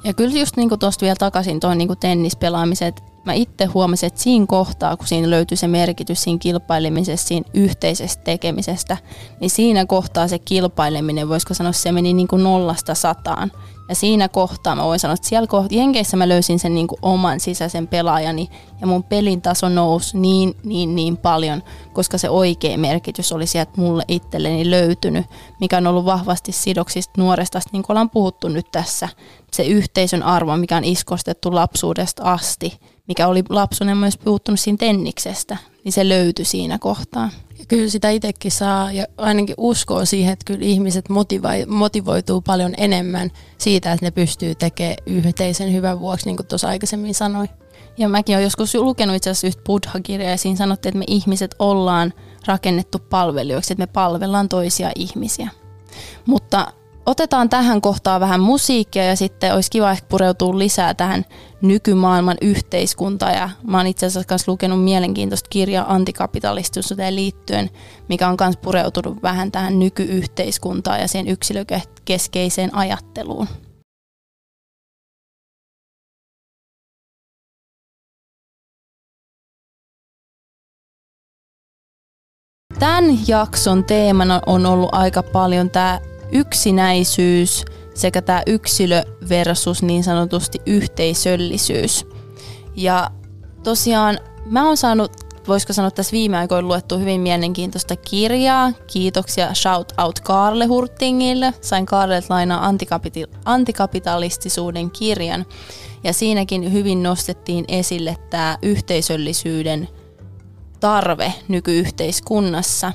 Ja 0.04 0.14
kyllä 0.14 0.38
just 0.38 0.56
niin 0.56 0.78
tuosta 0.78 1.02
vielä 1.02 1.16
takaisin 1.18 1.60
tuon 1.60 1.78
niin 1.78 1.98
tennispelaamisen, 2.00 2.88
että 2.88 3.02
mä 3.24 3.32
itse 3.32 3.64
huomasin, 3.64 4.06
että 4.06 4.20
siinä 4.20 4.46
kohtaa, 4.46 4.96
kun 4.96 5.06
siinä 5.06 5.30
löytyy 5.30 5.56
se 5.56 5.68
merkitys 5.68 6.22
siinä 6.22 6.38
kilpailemisessa, 6.38 7.28
siinä 7.28 7.50
yhteisestä 7.54 8.24
tekemisestä, 8.24 8.96
niin 9.40 9.50
siinä 9.50 9.86
kohtaa 9.86 10.28
se 10.28 10.38
kilpaileminen, 10.38 11.28
voisiko 11.28 11.54
sanoa, 11.54 11.72
se 11.72 11.92
meni 11.92 12.12
niin 12.12 12.28
kuin 12.28 12.44
nollasta 12.44 12.94
sataan. 12.94 13.52
Ja 13.88 13.94
siinä 13.94 14.28
kohtaa 14.28 14.76
mä 14.76 14.84
voin 14.84 15.00
sanoa, 15.00 15.14
että 15.14 15.28
siellä 15.28 15.46
kohtaa, 15.46 15.78
Jenkeissä 15.78 16.16
mä 16.16 16.28
löysin 16.28 16.58
sen 16.58 16.74
niin 16.74 16.86
kuin 16.86 16.98
oman 17.02 17.40
sisäisen 17.40 17.88
pelaajani 17.88 18.48
ja 18.80 18.86
mun 18.86 19.04
pelin 19.04 19.42
taso 19.42 19.68
nousi 19.68 20.18
niin, 20.18 20.54
niin, 20.64 20.94
niin 20.94 21.16
paljon, 21.16 21.62
koska 21.92 22.18
se 22.18 22.30
oikea 22.30 22.78
merkitys 22.78 23.32
oli 23.32 23.46
sieltä 23.46 23.72
mulle 23.76 24.04
itselleni 24.08 24.70
löytynyt, 24.70 25.26
mikä 25.60 25.76
on 25.76 25.86
ollut 25.86 26.04
vahvasti 26.04 26.52
sidoksista 26.52 27.12
nuoresta, 27.16 27.60
niin 27.72 27.82
kuin 27.82 27.94
ollaan 27.94 28.10
puhuttu 28.10 28.48
nyt 28.48 28.70
tässä. 28.72 29.08
Se 29.52 29.62
yhteisön 29.62 30.22
arvo, 30.22 30.56
mikä 30.56 30.76
on 30.76 30.84
iskostettu 30.84 31.54
lapsuudesta 31.54 32.22
asti, 32.22 32.78
mikä 33.08 33.28
oli 33.28 33.42
lapsunen 33.48 33.96
myös 33.96 34.18
puuttunut 34.18 34.60
siinä 34.60 34.76
tenniksestä, 34.76 35.56
niin 35.84 35.92
se 35.92 36.08
löytyi 36.08 36.44
siinä 36.44 36.78
kohtaa. 36.78 37.30
Ja 37.58 37.64
kyllä 37.68 37.88
sitä 37.88 38.10
itsekin 38.10 38.50
saa 38.50 38.92
ja 38.92 39.04
ainakin 39.16 39.54
uskoo 39.58 40.04
siihen, 40.04 40.32
että 40.32 40.44
kyllä 40.44 40.64
ihmiset 40.64 41.08
motivoi, 41.08 41.66
motivoituu 41.66 42.40
paljon 42.40 42.74
enemmän 42.76 43.30
siitä, 43.58 43.92
että 43.92 44.06
ne 44.06 44.10
pystyy 44.10 44.54
tekemään 44.54 44.96
yhteisen 45.06 45.72
hyvän 45.72 46.00
vuoksi, 46.00 46.26
niin 46.26 46.36
kuin 46.36 46.46
tuossa 46.46 46.68
aikaisemmin 46.68 47.14
sanoin. 47.14 47.48
Ja 47.98 48.08
mäkin 48.08 48.36
olen 48.36 48.44
joskus 48.44 48.74
lukenut 48.74 49.16
itse 49.16 49.30
asiassa 49.30 49.46
yhtä 49.46 49.62
buddha-kirjaa 49.66 50.30
ja 50.30 50.38
siinä 50.38 50.56
sanottiin, 50.56 50.90
että 50.90 50.98
me 50.98 51.04
ihmiset 51.08 51.54
ollaan 51.58 52.12
rakennettu 52.46 52.98
palvelijoiksi, 52.98 53.72
että 53.72 53.82
me 53.82 53.86
palvellaan 53.86 54.48
toisia 54.48 54.90
ihmisiä. 54.96 55.48
Mutta 56.26 56.72
otetaan 57.06 57.48
tähän 57.48 57.80
kohtaan 57.80 58.20
vähän 58.20 58.40
musiikkia 58.40 59.04
ja 59.04 59.16
sitten 59.16 59.54
olisi 59.54 59.70
kiva 59.70 59.90
ehkä 59.90 60.06
pureutua 60.08 60.58
lisää 60.58 60.94
tähän 60.94 61.24
nykymaailman 61.62 62.36
yhteiskuntaan. 62.42 63.34
Ja 63.34 63.50
mä 63.66 63.76
oon 63.76 63.86
itse 63.86 64.06
asiassa 64.06 64.32
myös 64.32 64.48
lukenut 64.48 64.84
mielenkiintoista 64.84 65.48
kirjaa 65.50 65.94
antikapitalistiseen 65.94 67.16
liittyen, 67.16 67.70
mikä 68.08 68.28
on 68.28 68.36
myös 68.40 68.56
pureutunut 68.56 69.22
vähän 69.22 69.52
tähän 69.52 69.78
nykyyhteiskuntaan 69.78 71.00
ja 71.00 71.08
sen 71.08 71.28
yksilökeskeiseen 71.28 72.74
ajatteluun. 72.74 73.48
Tämän 82.78 83.04
jakson 83.28 83.84
teemana 83.84 84.40
on 84.46 84.66
ollut 84.66 84.88
aika 84.92 85.22
paljon 85.22 85.70
tämä 85.70 86.00
yksinäisyys 86.34 87.64
sekä 87.94 88.22
tämä 88.22 88.42
yksilö 88.46 89.02
versus 89.28 89.82
niin 89.82 90.04
sanotusti 90.04 90.58
yhteisöllisyys. 90.66 92.06
Ja 92.76 93.10
tosiaan 93.62 94.18
mä 94.46 94.66
oon 94.66 94.76
saanut, 94.76 95.12
voisiko 95.48 95.72
sanoa 95.72 95.90
tässä 95.90 96.12
viime 96.12 96.38
aikoina 96.38 96.68
luettu 96.68 96.98
hyvin 96.98 97.20
mielenkiintoista 97.20 97.96
kirjaa. 97.96 98.72
Kiitoksia 98.86 99.54
shout 99.54 99.92
out 100.02 100.20
Karle 100.20 100.66
Hurtingille. 100.66 101.54
Sain 101.60 101.86
Karlet 101.86 102.30
lainaa 102.30 102.70
antikapiti- 102.70 103.38
antikapitalistisuuden 103.44 104.90
kirjan. 104.90 105.46
Ja 106.04 106.12
siinäkin 106.12 106.72
hyvin 106.72 107.02
nostettiin 107.02 107.64
esille 107.68 108.16
tämä 108.30 108.58
yhteisöllisyyden 108.62 109.88
tarve 110.80 111.32
nykyyhteiskunnassa. 111.48 112.92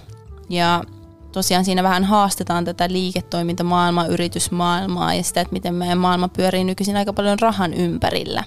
Ja 0.49 0.83
tosiaan 1.31 1.65
siinä 1.65 1.83
vähän 1.83 2.03
haastetaan 2.03 2.65
tätä 2.65 2.87
liiketoimintamaailmaa, 2.89 4.05
yritysmaailmaa 4.05 5.13
ja 5.13 5.23
sitä, 5.23 5.41
että 5.41 5.53
miten 5.53 5.75
meidän 5.75 5.97
maailma 5.97 6.27
pyörii 6.27 6.63
nykyisin 6.63 6.97
aika 6.97 7.13
paljon 7.13 7.39
rahan 7.39 7.73
ympärillä. 7.73 8.43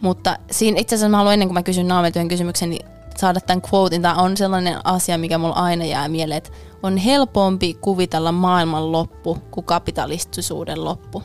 Mutta 0.00 0.38
siinä 0.50 0.80
itse 0.80 0.94
asiassa 0.94 1.08
mä 1.08 1.16
haluan 1.16 1.32
ennen 1.32 1.48
kuin 1.48 1.54
mä 1.54 1.62
kysyn 1.62 1.88
naametyön 1.88 2.28
kysymyksen, 2.28 2.70
niin 2.70 2.86
saada 3.16 3.40
tämän 3.40 3.62
quotein. 3.72 4.02
Tämä 4.02 4.14
on 4.14 4.36
sellainen 4.36 4.86
asia, 4.86 5.18
mikä 5.18 5.38
mulla 5.38 5.54
aina 5.54 5.84
jää 5.84 6.08
mieleen, 6.08 6.38
että 6.38 6.50
on 6.82 6.96
helpompi 6.96 7.74
kuvitella 7.74 8.32
maailman 8.32 8.92
loppu 8.92 9.38
kuin 9.50 9.64
kapitalistisuuden 9.64 10.84
loppu. 10.84 11.22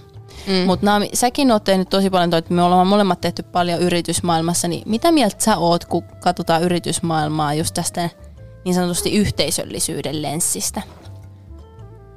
Mm. 0.48 0.66
Mutta 0.66 1.02
säkin 1.14 1.52
oot 1.52 1.64
tehnyt 1.64 1.90
tosi 1.90 2.10
paljon, 2.10 2.34
että 2.34 2.54
me 2.54 2.64
ollaan 2.64 2.88
molemmat 2.88 3.22
tehty 3.22 3.44
paljon 3.44 3.80
yritysmaailmassa, 3.80 4.68
niin 4.68 4.84
mitä 4.86 5.12
mieltä 5.12 5.36
sä 5.40 5.58
oot, 5.58 5.86
kun 5.86 6.04
katsotaan 6.20 6.64
yritysmaailmaa 6.64 7.54
just 7.54 7.74
tästä 7.74 8.10
niin 8.66 8.76
sanotusti 8.76 9.16
yhteisöllisyyden 9.16 10.22
lenssistä? 10.22 10.82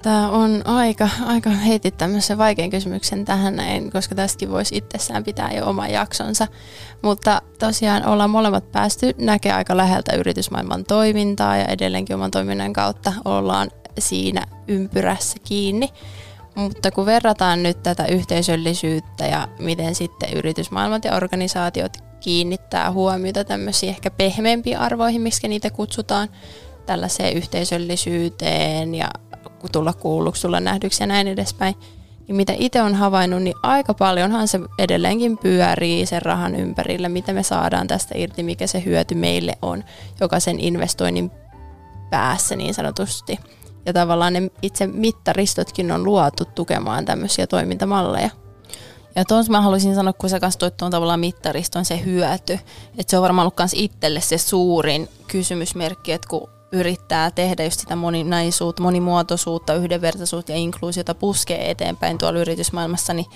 Tämä 0.03 0.31
on 0.31 0.63
aika, 0.65 1.09
aika 1.27 1.51
heitit 1.51 1.97
tämmöisen 1.99 2.39
vaikean 2.39 2.71
kysymyksen 2.71 3.25
tähän 3.25 3.57
näin, 3.57 3.91
koska 3.91 4.15
tästäkin 4.15 4.51
voisi 4.51 4.77
itsessään 4.77 5.25
pitää 5.25 5.53
jo 5.53 5.67
oma 5.67 5.89
jaksonsa. 5.89 6.47
Mutta 7.03 7.43
tosiaan 7.59 8.07
ollaan 8.07 8.31
molemmat 8.31 8.73
päästy 8.73 9.15
näkemään 9.19 9.59
aika 9.59 9.77
läheltä 9.77 10.17
yritysmaailman 10.17 10.85
toimintaa 10.85 11.57
ja 11.57 11.65
edelleenkin 11.65 12.17
oman 12.17 12.31
toiminnan 12.31 12.73
kautta 12.73 13.13
ollaan 13.25 13.71
siinä 13.99 14.47
ympyrässä 14.69 15.37
kiinni. 15.45 15.89
Mutta 16.55 16.91
kun 16.91 17.07
verrataan 17.07 17.63
nyt 17.63 17.83
tätä 17.83 18.07
yhteisöllisyyttä 18.07 19.27
ja 19.27 19.49
miten 19.59 19.95
sitten 19.95 20.33
yritysmaailmat 20.33 21.05
ja 21.05 21.15
organisaatiot 21.15 22.12
kiinnittää 22.23 22.91
huomiota 22.91 23.45
tämmöisiin 23.45 23.91
ehkä 23.91 24.11
pehmeämpiin 24.11 24.79
arvoihin, 24.79 25.21
miksi 25.21 25.49
niitä 25.49 25.71
kutsutaan, 25.71 26.29
tällaiseen 26.87 27.37
yhteisöllisyyteen 27.37 28.95
ja 28.95 29.11
tulla 29.73 29.93
kuulluksi, 29.93 30.43
tulla 30.43 30.61
nähdyksi 30.61 31.03
ja 31.03 31.07
näin 31.07 31.29
edespäin, 31.29 31.75
niin 32.29 32.37
mitä 32.37 32.53
itse 32.59 32.83
on 32.83 32.95
havainnut, 32.95 33.43
niin 33.43 33.55
aika 33.63 33.95
paljonhan 33.95 34.49
se 34.49 34.61
edelleenkin 34.79 35.39
pyörii 35.39 36.07
sen 36.07 36.23
rahan 36.23 36.55
ympärillä, 36.55 37.09
mitä 37.09 37.33
me 37.33 37.43
saadaan 37.43 37.87
tästä 37.87 38.15
irti, 38.19 38.43
mikä 38.43 38.67
se 38.67 38.85
hyöty 38.85 39.15
meille 39.15 39.59
on, 39.63 39.85
joka 40.21 40.41
sen 40.41 40.61
investoinnin 40.61 41.31
päässä 42.11 42.57
niin 42.57 42.75
sanotusti. 42.75 43.39
Ja 43.87 43.93
tavallaan 43.93 44.33
ne 44.33 44.51
itse 44.63 44.87
mittaristotkin 44.87 45.93
on 45.93 46.05
luotu 46.05 46.45
tukemaan 46.45 47.05
tämmöisiä 47.05 47.47
toimintamalleja. 47.47 48.31
Ja 49.17 49.25
tuossa 49.25 49.53
mä 49.53 49.61
haluaisin 49.61 49.95
sanoa, 49.95 50.13
kun 50.13 50.31
sä 50.31 50.41
kanssa 50.41 50.59
toit 50.59 50.77
tuon 50.77 50.91
tavallaan 50.91 51.21
mittariston 51.21 51.85
se 51.85 52.05
hyöty, 52.05 52.53
että 52.99 53.11
se 53.11 53.17
on 53.17 53.23
varmaan 53.23 53.45
ollut 53.45 53.59
myös 53.59 53.75
itselle 53.75 54.21
se 54.21 54.39
suurin 54.39 55.09
kysymysmerkki, 55.27 56.13
että 56.13 56.29
kun 56.29 56.49
yrittää 56.73 57.31
tehdä 57.31 57.65
just 57.65 57.81
sitä 57.81 57.97
moninaisuutta, 57.97 58.83
monimuotoisuutta, 58.83 59.75
yhdenvertaisuutta 59.75 60.53
ja 60.53 60.59
inkluusiota 60.59 61.15
puskee 61.15 61.71
eteenpäin 61.71 62.19
tuolla 62.19 62.39
yritysmaailmassa, 62.39 63.15
niin 63.15 63.27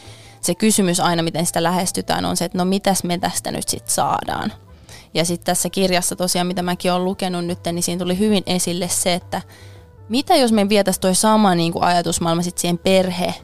se 0.41 0.55
kysymys 0.55 1.01
aina, 1.01 1.23
miten 1.23 1.47
sitä 1.47 1.63
lähestytään, 1.63 2.25
on 2.25 2.37
se, 2.37 2.45
että 2.45 2.59
no 2.59 2.65
mitäs 2.65 3.05
me 3.05 3.19
tästä 3.19 3.51
nyt 3.51 3.69
sitten 3.69 3.95
saadaan. 3.95 4.53
Ja 5.15 5.25
sitten 5.25 5.47
tässä 5.47 5.71
kirjassa 5.71 6.17
tosiaan, 6.17 6.47
mitä 6.47 6.63
mäkin 6.63 6.93
olen 6.93 7.05
lukenut 7.05 7.45
nyt, 7.45 7.59
niin 7.73 7.83
siinä 7.83 7.99
tuli 7.99 8.19
hyvin 8.19 8.43
esille 8.47 8.89
se, 8.89 9.15
että 9.15 9.43
mitä 10.09 10.37
jos 10.37 10.53
me 10.53 10.69
vietäisiin 10.69 11.01
toi 11.01 11.15
sama 11.15 11.55
niin 11.55 11.73
kuin 11.73 11.85
ajatusmaailma 11.85 12.43
sitten 12.43 12.61
siihen 12.61 12.79
perhe, 12.79 13.35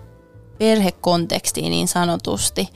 perhekontekstiin 0.62 1.70
niin 1.70 1.88
sanotusti. 1.88 2.68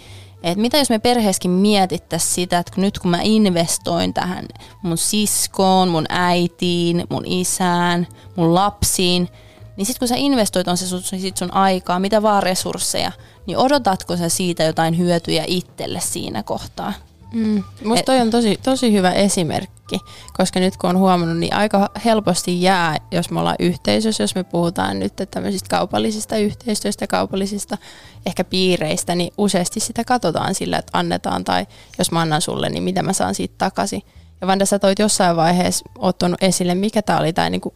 Et 0.43 0.59
mitä 0.59 0.79
jos 0.79 0.91
me 0.91 0.99
perheessäkin 0.99 1.51
mietittäisiin 1.51 2.35
sitä, 2.35 2.59
että 2.59 2.73
nyt 2.77 2.99
kun 2.99 3.11
mä 3.11 3.19
investoin 3.23 4.15
tähän 4.15 4.47
mun 4.83 4.99
siskoon, 4.99 5.89
mun 5.89 6.07
äitiin, 6.09 7.05
mun 7.11 7.23
isään, 7.27 8.07
mun 8.37 8.55
lapsiin, 8.55 9.29
niin 9.77 9.87
sitten 9.87 9.99
kun 9.99 10.09
sä 10.09 10.15
investoit 10.17 10.69
on 10.69 10.77
se 10.77 10.87
sun, 10.87 11.03
sit 11.03 11.37
sun 11.37 11.55
aikaa, 11.55 11.99
mitä 11.99 12.23
vaan 12.23 12.43
resursseja, 12.43 13.13
niin 13.47 13.59
odotatko 13.59 14.17
sä 14.17 14.29
siitä 14.29 14.63
jotain 14.63 14.99
hyötyjä 14.99 15.45
itselle 15.47 16.01
siinä 16.01 16.43
kohtaa? 16.43 16.93
Mm. 17.33 17.63
Musta 17.85 18.05
toi 18.05 18.21
on 18.21 18.31
tosi, 18.31 18.59
tosi 18.63 18.93
hyvä 18.93 19.13
esimerkki, 19.13 19.76
koska 20.37 20.61
nyt 20.61 20.77
kun 20.77 20.91
on 20.91 20.99
huomannut, 20.99 21.39
niin 21.39 21.55
aika 21.55 21.91
helposti 22.05 22.63
jää, 22.63 22.97
jos 23.11 23.31
me 23.31 23.41
ollaan 23.41 23.57
yhteisössä, 23.59 24.23
jos 24.23 24.35
me 24.35 24.45
puhutaan 24.45 24.99
nyt 24.99 25.13
tämmöisistä 25.31 25.69
kaupallisista 25.77 26.37
yhteistyöstä, 26.37 27.07
kaupallisista 27.07 27.79
ehkä 28.27 28.45
piireistä, 28.45 29.15
niin 29.15 29.33
useasti 29.39 29.81
sitä 29.81 30.05
katsotaan 30.05 30.55
sillä, 30.55 30.79
että 30.79 30.99
annetaan 30.99 31.45
tai 31.45 31.67
jos 31.99 32.13
mä 32.13 32.21
annan 32.21 32.43
sulle, 32.43 32.69
niin 32.69 32.83
mitä 32.83 33.03
mä 33.03 33.13
saan 33.13 33.35
siitä 33.35 33.55
takaisin. 33.59 34.03
Ja 34.41 34.47
Vanda, 34.47 34.67
sä 34.67 34.79
toit 34.79 34.99
jossain 34.99 35.37
vaiheessa 35.37 35.85
ottanut 35.99 36.43
esille, 36.43 36.75
mikä 36.75 37.03
tämä 37.03 37.19
oli 37.19 37.33
tämä 37.33 37.51
niinku 37.51 37.75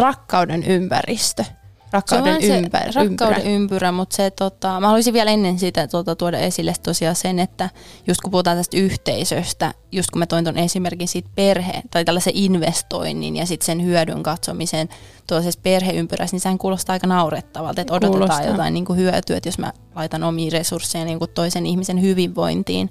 rakkauden 0.00 0.64
ympäristö 0.64 1.44
rakkauden 1.92 2.42
se 2.42 2.58
ympärä. 2.58 2.92
Rakkauden 2.94 3.46
ympyrä, 3.46 3.92
mutta 3.92 4.16
se, 4.16 4.30
tota, 4.30 4.80
mä 4.80 4.86
haluaisin 4.86 5.14
vielä 5.14 5.30
ennen 5.30 5.58
sitä 5.58 5.88
tota, 5.88 6.16
tuoda 6.16 6.38
esille 6.38 6.74
tosiaan 6.82 7.16
sen, 7.16 7.38
että 7.38 7.70
just 8.06 8.20
kun 8.20 8.30
puhutaan 8.30 8.56
tästä 8.56 8.76
yhteisöstä, 8.76 9.74
just 9.92 10.10
kun 10.10 10.18
mä 10.18 10.26
toin 10.26 10.44
tuon 10.44 10.58
esimerkin 10.58 11.08
siitä 11.08 11.28
perhe- 11.34 11.82
tai 11.90 12.04
tällaisen 12.04 12.36
investoinnin 12.36 13.36
ja 13.36 13.46
sitten 13.46 13.66
sen 13.66 13.84
hyödyn 13.84 14.22
katsomisen 14.22 14.88
tuollaisessa 15.26 15.60
perheympyrässä, 15.62 16.34
niin 16.34 16.40
sehän 16.40 16.58
kuulostaa 16.58 16.92
aika 16.92 17.06
naurettavalta, 17.06 17.80
että 17.80 17.94
odotetaan 17.94 18.18
kuulostaa. 18.18 18.52
jotain 18.52 18.74
niin 18.74 18.84
kuin 18.84 18.98
hyötyä, 18.98 19.36
että 19.36 19.48
jos 19.48 19.58
mä 19.58 19.72
laitan 19.94 20.22
omia 20.22 20.50
resursseja 20.52 21.04
niin 21.04 21.18
kuin 21.18 21.30
toisen 21.30 21.66
ihmisen 21.66 22.02
hyvinvointiin, 22.02 22.90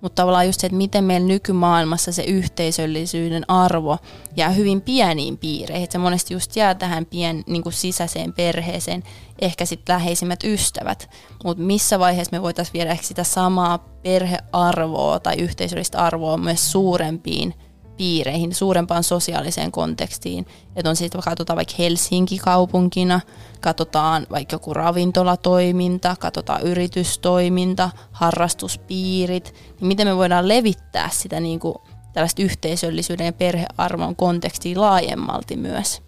mutta 0.00 0.22
tavallaan 0.22 0.46
just 0.46 0.60
se, 0.60 0.66
että 0.66 0.76
miten 0.76 1.04
meillä 1.04 1.26
nykymaailmassa 1.26 2.12
se 2.12 2.22
yhteisöllisyyden 2.22 3.50
arvo 3.50 3.98
jää 4.36 4.50
hyvin 4.50 4.80
pieniin 4.80 5.38
piireihin. 5.38 5.84
Että 5.84 5.92
se 5.92 5.98
monesti 5.98 6.34
just 6.34 6.56
jää 6.56 6.74
tähän 6.74 7.06
pien 7.06 7.44
niin 7.46 7.62
kuin 7.62 7.72
sisäiseen 7.72 8.32
perheeseen, 8.32 9.02
ehkä 9.40 9.64
sitten 9.64 9.92
läheisimmät 9.92 10.44
ystävät. 10.44 11.10
Mutta 11.44 11.62
missä 11.62 11.98
vaiheessa 11.98 12.36
me 12.36 12.42
voitaisiin 12.42 12.72
viedä 12.72 12.90
ehkä 12.90 13.04
sitä 13.04 13.24
samaa 13.24 13.78
perhearvoa 13.78 15.20
tai 15.20 15.36
yhteisöllistä 15.36 15.98
arvoa 15.98 16.36
myös 16.36 16.72
suurempiin 16.72 17.54
piireihin, 18.00 18.54
suurempaan 18.54 19.04
sosiaaliseen 19.04 19.72
kontekstiin. 19.72 20.46
Että 20.76 20.90
on 20.90 20.96
sitten, 20.96 21.20
katsotaan 21.20 21.56
vaikka 21.56 21.74
Helsinki 21.78 22.38
kaupunkina, 22.38 23.20
katsotaan 23.60 24.26
vaikka 24.30 24.54
joku 24.54 24.74
ravintolatoiminta, 24.74 26.16
katsotaan 26.20 26.62
yritystoiminta, 26.62 27.90
harrastuspiirit, 28.12 29.54
niin 29.80 29.88
miten 29.88 30.06
me 30.06 30.16
voidaan 30.16 30.48
levittää 30.48 31.08
sitä 31.12 31.40
niin 31.40 31.60
kuin 31.60 31.74
tällaista 32.12 32.42
yhteisöllisyyden 32.42 33.26
ja 33.26 33.32
perhearvon 33.32 34.16
kontekstia 34.16 34.80
laajemmalti 34.80 35.56
myös. 35.56 36.02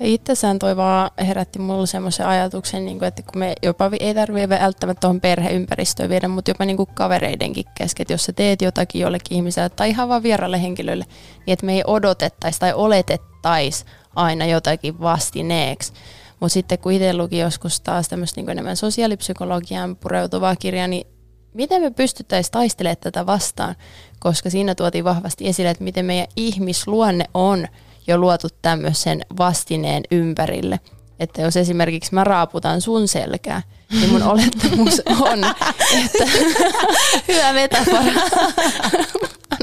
Ja 0.00 0.06
itsessään 0.06 0.58
toi 0.58 0.76
vaan 0.76 1.10
herätti 1.26 1.58
mulle 1.58 1.86
semmoisen 1.86 2.26
ajatuksen, 2.26 2.84
niin 2.84 3.04
että 3.04 3.22
kun 3.22 3.38
me 3.38 3.54
jopa 3.62 3.90
ei 4.00 4.14
tarvitse 4.14 4.48
välttämättä 4.48 5.00
tuohon 5.00 5.20
perheympäristöön 5.20 6.10
viedä, 6.10 6.28
mutta 6.28 6.50
jopa 6.50 6.64
niin 6.64 6.76
kuin 6.76 6.88
kavereidenkin 6.94 7.64
kesken, 7.74 8.04
että 8.04 8.14
jos 8.14 8.24
sä 8.24 8.32
teet 8.32 8.62
jotakin 8.62 9.00
jollekin 9.00 9.36
ihmiselle 9.36 9.68
tai 9.68 9.90
ihan 9.90 10.08
vaan 10.08 10.22
vieralle 10.22 10.62
henkilölle, 10.62 11.04
niin 11.46 11.52
että 11.52 11.66
me 11.66 11.72
ei 11.74 11.82
odotettaisi 11.86 12.60
tai 12.60 12.72
oletettaisi 12.72 13.84
aina 14.14 14.46
jotakin 14.46 15.00
vastineeksi. 15.00 15.92
Mutta 16.40 16.52
sitten 16.52 16.78
kun 16.78 16.92
itse 16.92 17.16
luki 17.16 17.38
joskus 17.38 17.80
taas 17.80 18.08
tämmöistä 18.08 18.40
niin 18.40 18.50
enemmän 18.50 18.76
sosiaalipsykologiaan 18.76 19.96
pureutuvaa 19.96 20.56
kirjaa, 20.56 20.86
niin 20.86 21.06
miten 21.54 21.82
me 21.82 21.90
pystyttäisiin 21.90 22.52
taistelemaan 22.52 22.96
tätä 23.00 23.26
vastaan, 23.26 23.74
koska 24.18 24.50
siinä 24.50 24.74
tuotiin 24.74 25.04
vahvasti 25.04 25.48
esille, 25.48 25.70
että 25.70 25.84
miten 25.84 26.04
meidän 26.04 26.26
ihmisluonne 26.36 27.24
on 27.34 27.66
jo 28.06 28.18
luotu 28.18 28.48
tämmöisen 28.62 29.20
vastineen 29.38 30.02
ympärille. 30.10 30.80
Että 31.20 31.42
jos 31.42 31.56
esimerkiksi 31.56 32.14
mä 32.14 32.24
raaputan 32.24 32.80
sun 32.80 33.08
selkää, 33.08 33.62
niin 33.90 34.10
mun 34.10 34.22
olettamus 34.32 35.02
on, 35.20 35.44
että 36.04 36.24
hyvä 37.28 37.52
metafora. 37.52 38.12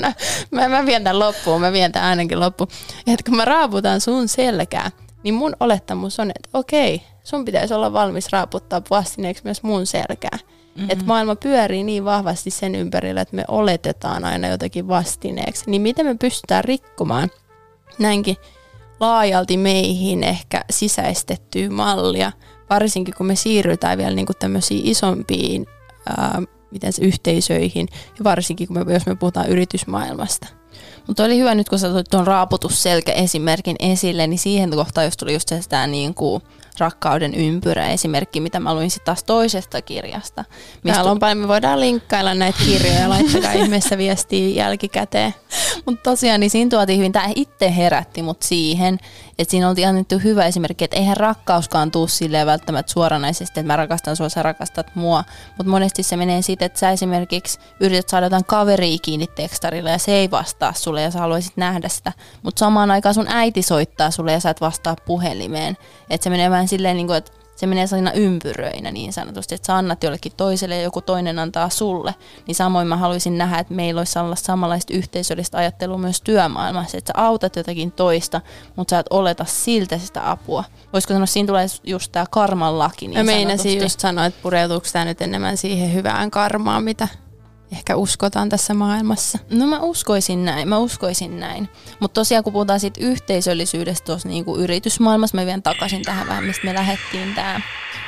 mä, 0.52 0.68
mä 0.68 0.86
vien 0.86 1.04
tämän 1.04 1.20
loppuun, 1.20 1.62
mä 1.62 1.72
vien 1.72 1.92
tämän 1.92 2.10
ainakin 2.10 2.40
loppuun. 2.40 2.68
Että 3.08 3.30
kun 3.30 3.38
mä 3.38 3.46
raaputan 3.46 4.02
sun 4.02 4.28
selkää, 4.28 4.92
niin 5.24 5.34
mun 5.34 5.56
olettamus 5.60 6.20
on, 6.20 6.30
että 6.30 6.50
okei, 6.54 7.02
sun 7.24 7.46
pitäisi 7.46 7.74
olla 7.74 7.94
valmis 7.94 8.32
raaputtaa 8.32 8.82
vastineeksi 8.90 9.44
myös 9.44 9.64
mun 9.64 9.86
selkää. 9.86 10.38
Mm-hmm. 10.76 10.90
Että 10.90 11.06
maailma 11.06 11.36
pyörii 11.36 11.84
niin 11.84 12.06
vahvasti 12.06 12.50
sen 12.50 12.76
ympärillä, 12.76 13.22
että 13.22 13.36
me 13.36 13.46
oletetaan 13.48 14.26
aina 14.26 14.48
jotakin 14.48 14.88
vastineeksi. 14.88 15.64
Niin 15.68 15.82
miten 15.82 16.06
me 16.06 16.16
pystytään 16.16 16.64
rikkomaan 16.64 17.30
näinkin 18.00 18.38
laajalti 19.00 19.58
meihin 19.58 20.24
ehkä 20.24 20.62
sisäistettyä 20.70 21.70
mallia, 21.70 22.32
varsinkin 22.70 23.14
kun 23.18 23.26
me 23.26 23.36
siirrytään 23.36 23.98
vielä 23.98 24.16
niin 24.16 24.28
tämmöisiin 24.40 24.86
isompiin 24.86 25.66
ää, 26.10 26.42
miten 26.72 26.94
se 26.94 27.06
yhteisöihin, 27.06 27.88
ja 28.18 28.24
varsinkin 28.24 28.68
kun 28.68 28.78
me, 28.78 28.94
jos 28.94 29.06
me 29.06 29.16
puhutaan 29.16 29.50
yritysmaailmasta. 29.50 30.48
Mutta 31.08 31.24
oli 31.24 31.38
hyvä 31.38 31.56
nyt, 31.56 31.70
kun 31.70 31.80
sä 31.80 31.90
toit 31.90 32.10
tuon 32.10 32.28
raaputusselkä-esimerkin 32.28 33.76
esille, 33.80 34.28
niin 34.28 34.40
siihen 34.40 34.70
kohtaan 34.70 35.06
jos 35.06 35.18
tuli 35.18 35.34
just 35.34 35.48
se 35.48 35.62
sitä 35.62 35.88
niin 35.88 36.14
kuin 36.14 36.44
rakkauden 36.78 37.36
ympyrä 37.36 37.90
esimerkki, 37.90 38.40
mitä 38.40 38.60
mä 38.60 38.74
luin 38.74 38.92
sitten 38.92 39.06
taas 39.06 39.24
toisesta 39.24 39.82
kirjasta. 39.82 40.46
Täällä 40.86 41.12
on 41.12 41.20
paljon, 41.20 41.38
me 41.38 41.48
voidaan 41.48 41.80
linkkailla 41.80 42.34
näitä 42.34 42.60
kirjoja 42.66 43.00
ja 43.00 43.10
laittakaa 43.10 43.54
ihmeessä 43.64 43.98
viestiä 43.98 44.48
jälkikäteen. 44.48 45.34
Mutta 45.86 46.10
tosiaan 46.10 46.40
niin 46.40 46.50
siinä 46.50 46.70
tuotiin 46.70 47.00
hyvin, 47.00 47.12
tämä 47.12 47.30
itse 47.36 47.76
herätti 47.76 48.22
mut 48.22 48.42
siihen, 48.42 49.00
että 49.40 49.52
siinä 49.52 49.70
oltiin 49.70 49.88
annettu 49.88 50.20
hyvä 50.20 50.46
esimerkki, 50.46 50.86
että 50.86 50.98
eihän 50.98 51.18
rakkauskaan 51.18 51.92
tuu 51.92 52.08
silleen 52.08 52.48
välttämättä 52.48 52.92
suoranaisesti, 52.92 53.60
että 53.60 53.68
mä 53.68 53.76
rakastan 53.76 54.16
sua, 54.16 54.30
sä 54.30 54.44
rakastat 54.44 54.96
mua, 54.96 55.24
mutta 55.58 55.72
monesti 55.72 56.04
se 56.04 56.18
menee 56.18 56.42
siitä, 56.42 56.66
että 56.66 56.80
sä 56.80 56.92
esimerkiksi 56.92 57.60
yrität 57.80 58.10
saada 58.10 58.26
jotain 58.26 58.46
kaveria 58.46 58.98
kiinni 59.02 59.28
tekstarilla 59.28 59.90
ja 59.90 59.98
se 59.98 60.12
ei 60.12 60.32
vastaa 60.32 60.74
sulle 60.74 60.93
ja 61.02 61.12
sä 61.12 61.20
haluaisit 61.20 61.58
nähdä 61.58 61.90
sitä, 61.90 62.12
mutta 62.44 62.60
samaan 62.60 62.92
aikaan 62.92 63.16
sun 63.16 63.28
äiti 63.30 63.62
soittaa 63.62 64.12
sulle 64.12 64.32
ja 64.32 64.40
sä 64.40 64.50
et 64.50 64.62
vastaa 64.62 64.96
puhelimeen, 65.06 65.78
että 66.10 66.24
se 66.24 66.30
menee 66.30 66.50
vähän 66.50 66.68
silleen, 66.68 66.98
niin 66.98 67.08
kuin, 67.08 67.18
että 67.18 67.32
se 67.56 67.68
menee 67.68 67.88
sellaisina 67.88 68.12
ympyröinä 68.12 68.92
niin 68.92 69.14
sanotusti, 69.14 69.56
että 69.56 69.66
sä 69.66 69.76
annat 69.76 70.04
jollekin 70.04 70.32
toiselle 70.38 70.76
ja 70.76 70.82
joku 70.82 71.02
toinen 71.02 71.40
antaa 71.40 71.70
sulle. 71.70 72.16
Niin 72.48 72.56
samoin 72.56 72.88
mä 72.88 72.98
haluaisin 72.98 73.38
nähdä, 73.38 73.60
että 73.60 73.74
meillä 73.74 74.00
olisi 74.00 74.20
olla 74.20 74.36
samanlaista 74.36 74.94
yhteisöllistä 74.94 75.58
ajattelua 75.58 75.98
myös 75.98 76.22
työmaailmassa, 76.22 76.98
että 76.98 77.14
sä 77.18 77.24
autat 77.24 77.56
jotakin 77.56 77.92
toista, 77.92 78.42
mutta 78.76 78.90
sä 78.90 79.00
et 79.00 79.06
oleta 79.10 79.46
siltä 79.46 79.98
sitä 79.98 80.32
apua. 80.32 80.64
Voisiko 80.94 81.14
sanoa, 81.14 81.24
että 81.24 81.34
siinä 81.34 81.48
tulee 81.48 81.66
just 81.84 82.12
tämä 82.12 82.26
karman 82.30 82.80
laki 82.80 83.08
niin 83.08 83.20
Mä 83.20 83.24
meinasin 83.24 83.82
just 83.82 84.00
sanoa, 84.00 84.26
että 84.26 84.40
pureutuuko 84.44 84.88
tämä 84.94 85.06
nyt 85.06 85.22
enemmän 85.22 85.58
siihen 85.58 85.94
hyvään 85.94 86.32
karmaan, 86.32 86.84
mitä 86.84 87.08
ehkä 87.74 87.96
uskotaan 87.96 88.50
tässä 88.50 88.74
maailmassa. 88.74 89.40
No 89.50 89.68
mä 89.68 89.80
uskoisin 89.80 90.46
näin, 90.46 90.70
mä 90.70 90.78
uskoisin 90.78 91.40
näin. 91.40 91.70
Mutta 92.00 92.20
tosiaan 92.22 92.44
kun 92.44 92.54
puhutaan 92.54 92.80
siitä 92.80 93.02
yhteisöllisyydestä 93.04 94.06
tuossa 94.06 94.30
niinku 94.30 94.58
yritysmaailmassa, 94.58 95.38
mä 95.38 95.46
vien 95.46 95.64
takaisin 95.64 96.04
tähän 96.04 96.28
vähän, 96.28 96.44
mistä 96.44 96.66
me 96.66 96.74
lähdettiin 96.74 97.36
tämä 97.36 97.62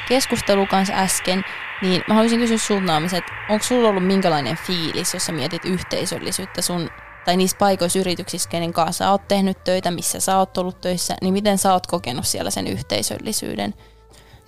keskustelu 0.07 0.65
kanssa 0.65 0.93
äsken, 0.93 1.45
niin 1.81 2.03
mä 2.07 2.13
haluaisin 2.13 2.39
kysyä 2.39 2.57
sun 2.57 2.83
että 3.17 3.33
onko 3.49 3.65
sulla 3.65 3.89
ollut 3.89 4.07
minkälainen 4.07 4.57
fiilis, 4.67 5.13
jos 5.13 5.25
sä 5.25 5.31
mietit 5.31 5.65
yhteisöllisyyttä 5.65 6.61
sun 6.61 6.89
tai 7.25 7.37
niissä 7.37 7.57
paikoissa 7.57 7.99
yrityksissä, 7.99 8.49
kenen 8.49 8.73
kanssa 8.73 9.05
sä 9.05 9.11
oot 9.11 9.27
tehnyt 9.27 9.63
töitä, 9.63 9.91
missä 9.91 10.19
sä 10.19 10.37
oot 10.37 10.57
ollut 10.57 10.81
töissä, 10.81 11.15
niin 11.21 11.33
miten 11.33 11.57
sä 11.57 11.73
oot 11.73 11.87
kokenut 11.87 12.25
siellä 12.25 12.51
sen 12.51 12.67
yhteisöllisyyden? 12.67 13.73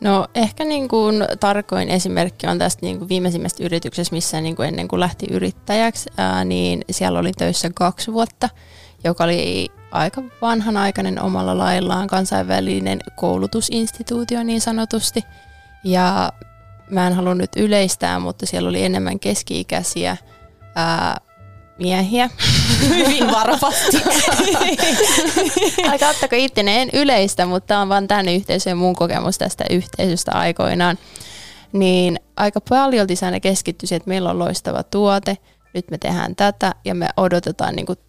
No 0.01 0.27
ehkä 0.35 0.63
niin 0.63 0.87
kuin 0.87 1.25
tarkoin 1.39 1.89
esimerkki 1.89 2.47
on 2.47 2.59
tästä 2.59 2.85
niin 2.85 2.97
kuin 2.97 3.09
viimeisimmästä 3.09 3.63
yrityksestä, 3.63 4.15
missä 4.15 4.41
niin 4.41 4.55
kuin 4.55 4.67
ennen 4.67 4.87
kuin 4.87 4.99
lähti 4.99 5.27
yrittäjäksi, 5.31 6.09
ää, 6.17 6.45
niin 6.45 6.81
siellä 6.91 7.19
oli 7.19 7.31
töissä 7.31 7.69
kaksi 7.75 8.13
vuotta, 8.13 8.49
joka 9.03 9.23
oli 9.23 9.67
aika 9.91 10.21
vanhanaikainen 10.41 11.21
omalla 11.21 11.57
laillaan 11.57 12.07
kansainvälinen 12.07 12.99
koulutusinstituutio 13.15 14.43
niin 14.43 14.61
sanotusti. 14.61 15.23
Ja 15.83 16.31
mä 16.89 17.07
en 17.07 17.13
halua 17.13 17.35
nyt 17.35 17.51
yleistää, 17.57 18.19
mutta 18.19 18.45
siellä 18.45 18.69
oli 18.69 18.83
enemmän 18.83 19.19
keski-ikäisiä 19.19 20.17
ää, 20.75 21.17
miehiä. 21.79 22.29
Hyvin 22.89 23.31
varovasti. 23.31 23.97
Älkää 25.91 26.09
ottako 26.09 26.35
ittene, 26.35 26.81
en 26.81 26.89
yleistä, 26.93 27.45
mutta 27.45 27.79
on 27.79 27.89
vaan 27.89 28.07
tänne 28.07 28.35
yhteisöön 28.35 28.77
mun 28.77 28.95
kokemus 28.95 29.37
tästä 29.37 29.65
yhteisöstä 29.69 30.31
aikoinaan. 30.31 30.97
Niin 31.73 32.19
aika 32.37 32.61
paljon 32.69 33.07
aina 33.25 33.39
keskittyisi, 33.39 33.95
että 33.95 34.09
meillä 34.09 34.29
on 34.29 34.39
loistava 34.39 34.83
tuote, 34.83 35.37
nyt 35.73 35.91
me 35.91 35.97
tehdään 35.97 36.35
tätä 36.35 36.75
ja 36.85 36.95
me 36.95 37.09
odotetaan 37.17 37.75
niin 37.75 37.85
kuin 37.85 37.99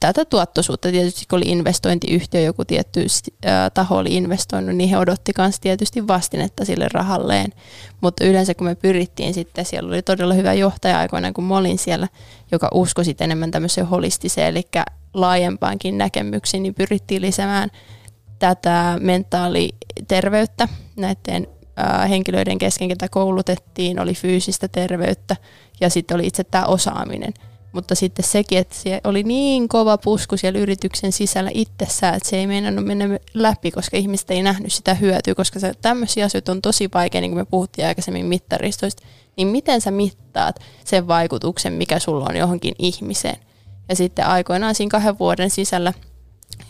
tätä 0.00 0.24
tuottoisuutta. 0.24 0.90
Tietysti 0.90 1.26
kun 1.30 1.36
oli 1.36 1.44
investointiyhtiö, 1.46 2.40
joku 2.40 2.64
tietty 2.64 3.06
taho 3.74 3.96
oli 3.96 4.16
investoinut, 4.16 4.76
niin 4.76 4.90
he 4.90 4.98
odotti 4.98 5.32
myös 5.38 5.60
tietysti 5.60 6.06
vastinetta 6.06 6.64
sille 6.64 6.86
rahalleen. 6.92 7.52
Mutta 8.00 8.24
yleensä 8.24 8.54
kun 8.54 8.66
me 8.66 8.74
pyrittiin 8.74 9.34
sitten, 9.34 9.64
siellä 9.64 9.88
oli 9.88 10.02
todella 10.02 10.34
hyvä 10.34 10.52
johtaja 10.52 10.98
aikoina, 10.98 11.32
kun 11.32 11.44
mä 11.44 11.56
olin 11.56 11.78
siellä, 11.78 12.08
joka 12.52 12.68
uskoi 12.74 13.04
sitten 13.04 13.24
enemmän 13.24 13.50
tämmöiseen 13.50 13.86
holistiseen, 13.86 14.48
eli 14.48 14.62
laajempaankin 15.14 15.98
näkemyksiin, 15.98 16.62
niin 16.62 16.74
pyrittiin 16.74 17.22
lisäämään 17.22 17.70
tätä 18.38 18.98
mentaaliterveyttä 19.00 20.68
näiden 20.96 21.46
henkilöiden 22.08 22.58
kesken, 22.58 22.88
ketä 22.88 23.08
koulutettiin, 23.08 24.00
oli 24.00 24.14
fyysistä 24.14 24.68
terveyttä 24.68 25.36
ja 25.80 25.90
sitten 25.90 26.14
oli 26.14 26.26
itse 26.26 26.44
tämä 26.44 26.64
osaaminen– 26.64 27.32
mutta 27.72 27.94
sitten 27.94 28.24
sekin, 28.24 28.58
että 28.58 28.74
se 28.74 29.00
oli 29.04 29.22
niin 29.22 29.68
kova 29.68 29.98
pusku 29.98 30.36
siellä 30.36 30.58
yrityksen 30.58 31.12
sisällä 31.12 31.50
itsessään, 31.54 32.14
että 32.14 32.28
se 32.28 32.36
ei 32.36 32.46
meinannut 32.46 32.84
mennä 32.84 33.18
läpi, 33.34 33.70
koska 33.70 33.96
ihmiset 33.96 34.30
ei 34.30 34.42
nähnyt 34.42 34.72
sitä 34.72 34.94
hyötyä, 34.94 35.34
koska 35.34 35.60
se, 35.60 35.72
tämmöisiä 35.82 36.24
asioita 36.24 36.52
on 36.52 36.62
tosi 36.62 36.88
vaikea, 36.94 37.20
niin 37.20 37.30
kuin 37.30 37.40
me 37.40 37.44
puhuttiin 37.44 37.86
aikaisemmin 37.88 38.26
mittaristoista, 38.26 39.02
niin 39.36 39.48
miten 39.48 39.80
sä 39.80 39.90
mittaat 39.90 40.60
sen 40.84 41.08
vaikutuksen, 41.08 41.72
mikä 41.72 41.98
sulla 41.98 42.26
on 42.28 42.36
johonkin 42.36 42.74
ihmiseen. 42.78 43.36
Ja 43.88 43.96
sitten 43.96 44.26
aikoinaan 44.26 44.74
siinä 44.74 44.90
kahden 44.90 45.18
vuoden 45.18 45.50
sisällä 45.50 45.92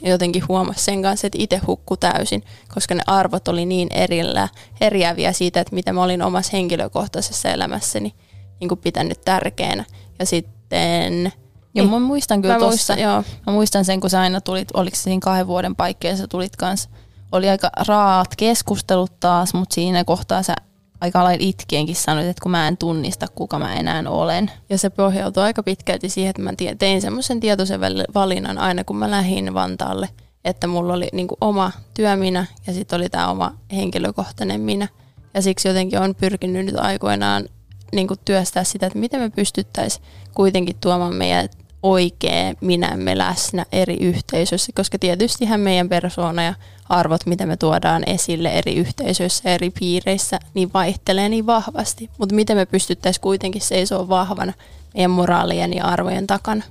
jotenkin 0.03 0.49
huomasi 0.49 0.85
sen 0.85 1.03
kanssa, 1.03 1.27
että 1.27 1.39
itse 1.43 1.61
hukku 1.67 1.97
täysin, 1.97 2.43
koska 2.75 2.95
ne 2.95 3.03
arvot 3.07 3.49
oli 3.49 3.67
niin 3.67 3.89
erillä, 3.91 4.49
eriäviä 4.81 5.33
siitä, 5.33 5.61
että 5.61 5.75
mitä 5.75 5.93
mä 5.93 6.03
olin 6.03 6.23
omassa 6.23 6.51
henkilökohtaisessa 6.53 7.49
elämässäni 7.49 8.15
niin 8.61 8.69
kuin 8.69 8.79
pitänyt 8.79 9.21
tärkeänä. 9.25 9.85
Ja 10.19 10.27
sitten 10.27 10.58
sitten... 10.69 11.33
Joo, 11.75 11.85
niin. 11.85 11.91
mä 11.91 11.99
muistan 11.99 12.43
kyllä 12.43 12.55
mä 12.55 12.61
tossa. 12.61 12.69
Muistan, 12.71 12.99
joo. 12.99 13.25
Mä 13.47 13.53
muistan 13.53 13.85
sen, 13.85 14.01
kun 14.01 14.11
sä 14.11 14.21
aina 14.21 14.41
tulit, 14.41 14.69
oliko 14.75 14.97
se 14.97 15.03
siinä 15.03 15.21
kahden 15.21 15.47
vuoden 15.47 15.77
paikkeessa 15.77 16.29
tulit 16.29 16.57
kanssa. 16.57 16.89
Oli 17.33 17.49
aika 17.49 17.71
raat 17.87 18.37
keskustelut 18.37 19.21
taas, 19.21 19.55
mutta 19.55 19.75
siinä 19.75 20.05
kohtaa 20.05 20.43
sä 20.43 20.55
aika 21.01 21.25
lailla 21.25 21.45
itkienkin 21.49 21.97
sanoit, 21.97 22.27
että 22.27 22.43
kun 22.43 22.51
mä 22.51 22.69
en 22.69 22.77
tunnista, 22.77 23.27
kuka 23.35 23.59
mä 23.59 23.75
enää 23.75 24.03
olen. 24.09 24.51
Ja 24.71 24.79
se 24.79 24.91
pohjautui 24.91 25.43
aika 25.43 25.63
pitkälti 25.63 26.09
siihen, 26.09 26.31
että 26.31 26.43
mä 26.43 26.53
tein 26.79 27.01
semmoisen 27.01 27.41
tietoisen 27.41 27.81
valinnan 28.15 28.59
aina, 28.59 28.85
kun 28.85 28.97
mä 28.97 29.11
lähdin 29.11 29.55
Vantaalle, 29.55 30.09
että 30.45 30.67
mulla 30.67 30.95
oli 30.95 31.09
niin 31.13 31.29
oma 31.41 31.73
työminä 31.95 32.47
ja 32.67 32.73
sitten 32.73 32.97
oli 32.97 33.09
tämä 33.09 33.29
oma 33.29 33.55
henkilökohtainen 33.73 34.61
minä. 34.61 34.89
Ja 35.35 35.43
siksi 35.43 35.69
jotenkin 35.69 36.01
on 36.01 36.15
pyrkinyt 36.15 36.67
nyt 36.67 36.79
aikoinaan 36.79 37.49
niin 37.93 38.09
kuin 38.09 38.21
työstää 38.25 38.65
sitä, 38.65 38.87
että 38.87 38.99
miten 38.99 39.21
me 39.21 39.31
pystyttäisiin 39.31 40.05
kuitenkin 40.35 40.77
tuomaan 40.81 41.15
meidän 41.15 41.49
oikea 41.83 42.55
minämme 42.61 43.19
läsnä 43.19 43.67
eri 43.73 43.97
yhteisöissä, 43.97 44.73
koska 44.75 44.99
tietystihän 44.99 45.61
meidän 45.61 45.89
persoona 45.89 46.43
ja 46.43 46.55
arvot, 46.89 47.27
mitä 47.27 47.47
me 47.47 47.57
tuodaan 47.57 48.03
esille 48.07 48.49
eri 48.49 48.75
yhteisöissä, 48.75 49.51
eri 49.51 49.71
piireissä, 49.71 50.39
niin 50.55 50.71
vaihtelee 50.75 51.29
niin 51.29 51.47
vahvasti. 51.47 52.11
Mutta 52.19 52.35
miten 52.35 52.57
me 52.57 52.67
pystyttäisiin 52.67 53.23
kuitenkin 53.23 53.63
seisoa 53.63 54.09
vahvana 54.09 54.53
meidän 54.95 55.11
moraalien 55.11 55.75
ja 55.75 55.85
arvojen 55.85 56.27
takana. 56.27 56.63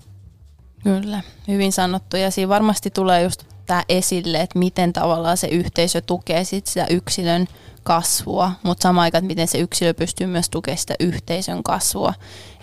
Kyllä, 0.84 1.22
hyvin 1.48 1.72
sanottu. 1.72 2.18
Ja 2.18 2.32
siinä 2.32 2.50
varmasti 2.50 2.90
tulee 2.90 3.24
just 3.24 3.44
tämä 3.66 3.84
esille, 3.90 4.42
että 4.42 4.60
miten 4.60 4.94
tavallaan 4.94 5.38
se 5.38 5.48
yhteisö 5.48 6.02
tukee 6.02 6.44
sit 6.44 6.68
sitä 6.68 6.88
yksilön 6.90 7.48
kasvua, 7.88 8.52
mutta 8.64 8.82
samaan 8.82 9.04
aikaan, 9.04 9.20
että 9.20 9.28
miten 9.28 9.48
se 9.48 9.58
yksilö 9.58 9.94
pystyy 9.94 10.28
myös 10.28 10.50
tukemaan 10.50 10.78
sitä 10.78 10.96
yhteisön 11.00 11.64
kasvua. 11.64 12.14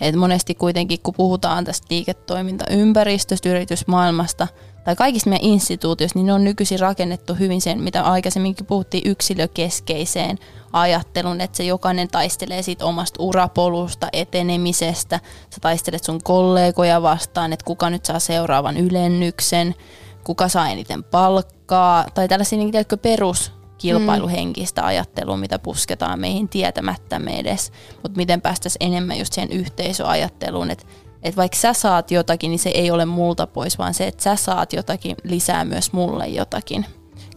Et 0.01 0.15
monesti 0.15 0.55
kuitenkin, 0.55 0.99
kun 1.03 1.13
puhutaan 1.13 1.65
tästä 1.65 1.87
liiketoimintaympäristöstä, 1.89 3.49
yritysmaailmasta 3.49 4.47
tai 4.83 4.95
kaikista 4.95 5.29
meidän 5.29 5.45
instituutioista, 5.45 6.19
niin 6.19 6.25
ne 6.25 6.33
on 6.33 6.43
nykyisin 6.43 6.79
rakennettu 6.79 7.33
hyvin 7.33 7.61
sen, 7.61 7.81
mitä 7.81 8.03
aikaisemminkin 8.03 8.65
puhuttiin 8.65 9.11
yksilökeskeiseen 9.11 10.37
ajattelun, 10.73 11.41
että 11.41 11.57
se 11.57 11.63
jokainen 11.63 12.07
taistelee 12.07 12.61
siitä 12.61 12.85
omasta 12.85 13.23
urapolusta, 13.23 14.07
etenemisestä, 14.13 15.19
sä 15.49 15.57
taistelet 15.61 16.03
sun 16.03 16.23
kollegoja 16.23 17.01
vastaan, 17.01 17.53
että 17.53 17.65
kuka 17.65 17.89
nyt 17.89 18.05
saa 18.05 18.19
seuraavan 18.19 18.77
ylennyksen, 18.77 19.75
kuka 20.23 20.47
saa 20.47 20.69
eniten 20.69 21.03
palkkaa, 21.03 22.05
tai 22.13 22.27
tällaisia 22.27 22.57
niin 22.57 22.71
perus 23.01 23.64
kilpailuhenkistä 23.77 24.85
ajattelua, 24.85 25.37
mitä 25.37 25.59
pusketaan 25.59 26.19
meihin 26.19 26.49
tietämättämme 26.49 27.39
edes, 27.39 27.71
mutta 28.03 28.17
miten 28.17 28.41
päästäisiin 28.41 28.87
enemmän 28.87 29.19
just 29.19 29.33
siihen 29.33 29.51
yhteisöajatteluun, 29.51 30.71
että 30.71 30.85
että 31.23 31.37
vaikka 31.37 31.57
sä 31.57 31.73
saat 31.73 32.11
jotakin, 32.11 32.49
niin 32.51 32.59
se 32.59 32.69
ei 32.69 32.91
ole 32.91 33.05
multa 33.05 33.47
pois, 33.47 33.77
vaan 33.77 33.93
se, 33.93 34.07
että 34.07 34.23
sä 34.23 34.35
saat 34.35 34.73
jotakin, 34.73 35.15
lisää 35.23 35.65
myös 35.65 35.93
mulle 35.93 36.27
jotakin. 36.27 36.85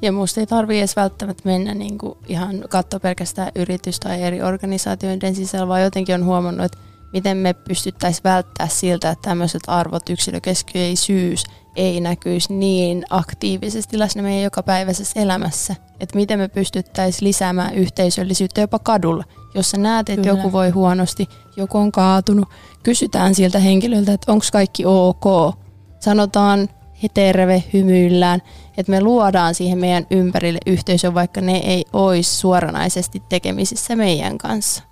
Ja 0.02 0.12
musta 0.12 0.40
ei 0.40 0.46
tarvii 0.46 0.78
edes 0.78 0.96
välttämättä 0.96 1.42
mennä 1.44 1.74
niin 1.74 1.98
kuin 1.98 2.18
ihan 2.26 2.64
katsoa 2.68 3.00
pelkästään 3.00 3.52
yritystä 3.54 4.08
tai 4.08 4.22
eri 4.22 4.42
organisaatioiden 4.42 5.34
sisällä, 5.34 5.68
vaan 5.68 5.82
jotenkin 5.82 6.14
on 6.14 6.24
huomannut, 6.24 6.64
että 6.64 6.78
miten 7.12 7.36
me 7.36 7.52
pystyttäisiin 7.52 8.24
välttää 8.24 8.68
siltä, 8.68 9.10
että 9.10 9.28
tämmöiset 9.28 9.62
arvot, 9.66 10.10
yksilökeskeisyys 10.10 11.44
ei 11.76 12.00
näkyisi 12.00 12.52
niin 12.52 13.04
aktiivisesti 13.10 13.98
läsnä 13.98 14.22
meidän 14.22 14.42
jokapäiväisessä 14.42 15.20
elämässä. 15.20 15.74
Että 16.00 16.16
miten 16.16 16.38
me 16.38 16.48
pystyttäisiin 16.48 17.28
lisäämään 17.28 17.74
yhteisöllisyyttä 17.74 18.60
jopa 18.60 18.78
kadulla. 18.78 19.24
Jos 19.54 19.70
sä 19.70 19.78
näet, 19.78 20.08
että 20.08 20.22
Kyllä. 20.28 20.38
joku 20.38 20.52
voi 20.52 20.70
huonosti, 20.70 21.28
joku 21.56 21.78
on 21.78 21.92
kaatunut, 21.92 22.48
kysytään 22.82 23.34
siltä 23.34 23.58
henkilöltä, 23.58 24.12
että 24.12 24.32
onko 24.32 24.44
kaikki 24.52 24.84
ok. 24.86 25.54
Sanotaan 26.00 26.68
he 27.02 27.08
terve, 27.14 27.64
hymyillään, 27.72 28.42
että 28.76 28.90
me 28.90 29.00
luodaan 29.00 29.54
siihen 29.54 29.78
meidän 29.78 30.06
ympärille 30.10 30.58
yhteisö, 30.66 31.14
vaikka 31.14 31.40
ne 31.40 31.56
ei 31.56 31.84
olisi 31.92 32.36
suoranaisesti 32.36 33.22
tekemisissä 33.28 33.96
meidän 33.96 34.38
kanssa. 34.38 34.87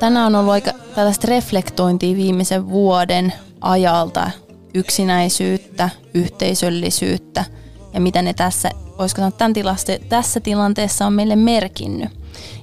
Tänään 0.00 0.34
on 0.34 0.40
ollut 0.40 0.52
aika 0.52 0.72
tällaista 0.94 1.26
reflektointia 1.28 2.16
viimeisen 2.16 2.68
vuoden 2.68 3.32
ajalta, 3.60 4.30
yksinäisyyttä, 4.74 5.90
yhteisöllisyyttä 6.14 7.44
ja 7.92 8.00
mitä 8.00 8.22
ne 8.22 8.34
tässä, 8.34 8.70
voisiko 8.98 9.16
sanoa, 9.16 9.30
tämän 9.30 9.52
tilaste, 9.52 10.00
tässä 10.08 10.40
tilanteessa 10.40 11.06
on 11.06 11.12
meille 11.12 11.36
merkinnyt. 11.36 12.10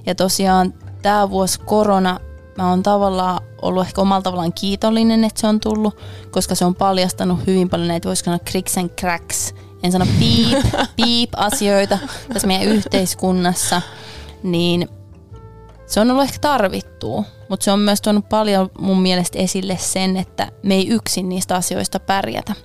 Ja 0.06 0.16
tosiaan 0.16 0.74
tämä 1.02 1.30
vuosi 1.30 1.60
korona, 1.60 2.20
mä 2.58 2.70
oon 2.70 2.84
tavallaan 2.84 3.42
ollut 3.62 3.86
ehkä 3.86 4.02
omalla 4.02 4.22
tavallaan 4.22 4.54
kiitollinen, 4.54 5.24
että 5.24 5.42
se 5.42 5.48
on 5.48 5.60
tullut, 5.60 5.98
koska 6.32 6.56
se 6.56 6.66
on 6.66 6.76
paljastanut 6.76 7.48
hyvin 7.48 7.70
paljon 7.70 7.88
näitä, 7.88 8.08
voisiko 8.08 8.26
sanoa 8.26 8.40
kriks 8.40 8.78
and 8.78 8.90
cracks, 8.90 9.56
en 9.84 9.92
sano 9.92 10.06
piip, 10.20 10.66
piip 10.96 11.30
asioita 11.36 11.98
tässä 12.34 12.48
meidän 12.48 12.68
yhteiskunnassa, 12.68 13.82
niin 14.44 14.90
se 15.92 16.00
on 16.00 16.12
ollut 16.12 16.24
ehkä 16.24 16.40
tarvittua, 16.40 17.24
mutta 17.50 17.64
se 17.64 17.72
on 17.72 17.80
myös 17.80 18.02
tuonut 18.02 18.30
paljon 18.30 18.70
mun 18.80 19.02
mielestä 19.02 19.40
esille 19.40 19.78
sen, 19.78 20.18
että 20.18 20.52
me 20.64 20.76
ei 20.76 20.88
yksin 20.88 21.30
niistä 21.30 21.56
asioista 21.56 22.00
pärjätä. 22.00 22.56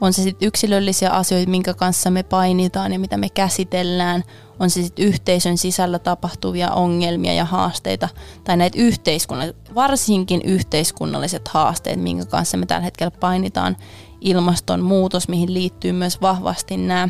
On 0.00 0.12
se 0.12 0.22
sitten 0.22 0.46
yksilöllisiä 0.46 1.10
asioita, 1.10 1.50
minkä 1.50 1.74
kanssa 1.74 2.10
me 2.10 2.22
painitaan 2.22 2.92
ja 2.92 2.98
mitä 2.98 3.16
me 3.16 3.28
käsitellään, 3.28 4.24
on 4.60 4.70
se 4.70 4.82
sitten 4.82 5.04
yhteisön 5.04 5.58
sisällä 5.58 5.98
tapahtuvia 5.98 6.70
ongelmia 6.70 7.34
ja 7.34 7.44
haasteita, 7.44 8.08
tai 8.44 8.56
näitä 8.56 8.78
yhteiskunnalliset, 8.78 9.74
varsinkin 9.74 10.40
yhteiskunnalliset 10.44 11.48
haasteet, 11.48 12.00
minkä 12.00 12.24
kanssa 12.24 12.56
me 12.56 12.66
tällä 12.66 12.84
hetkellä 12.84 13.10
painitaan, 13.10 13.76
ilmastonmuutos, 14.20 15.28
mihin 15.28 15.54
liittyy 15.54 15.92
myös 15.92 16.20
vahvasti 16.20 16.76
nämä 16.76 17.08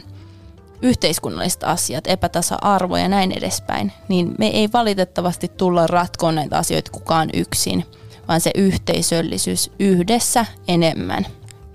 yhteiskunnalliset 0.82 1.64
asiat, 1.64 2.06
epätasa-arvo 2.06 2.96
ja 2.96 3.08
näin 3.08 3.32
edespäin, 3.32 3.92
niin 4.08 4.34
me 4.38 4.46
ei 4.46 4.68
valitettavasti 4.72 5.48
tulla 5.48 5.86
ratkoon 5.86 6.34
näitä 6.34 6.58
asioita 6.58 6.90
kukaan 6.90 7.28
yksin, 7.34 7.84
vaan 8.28 8.40
se 8.40 8.50
yhteisöllisyys 8.54 9.70
yhdessä 9.78 10.46
enemmän. 10.68 11.26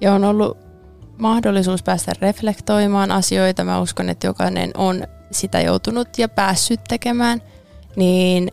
Ja 0.01 0.13
on 0.13 0.23
ollut 0.23 0.57
mahdollisuus 1.17 1.83
päästä 1.83 2.13
reflektoimaan 2.21 3.11
asioita. 3.11 3.63
Mä 3.63 3.81
uskon, 3.81 4.09
että 4.09 4.27
jokainen 4.27 4.71
on 4.77 5.03
sitä 5.31 5.61
joutunut 5.61 6.07
ja 6.17 6.29
päässyt 6.29 6.79
tekemään, 6.87 7.41
niin 7.95 8.51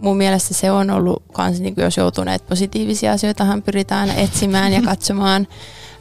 mun 0.00 0.16
mielestä 0.16 0.54
se 0.54 0.70
on 0.70 0.90
ollut 0.90 1.22
kans, 1.32 1.60
niin 1.60 1.74
jos 1.76 1.96
joutuneet 1.96 2.46
positiivisia 2.46 3.12
asioitahan 3.12 3.62
pyritään 3.62 4.10
etsimään 4.10 4.72
ja 4.72 4.82
katsomaan, 4.90 5.48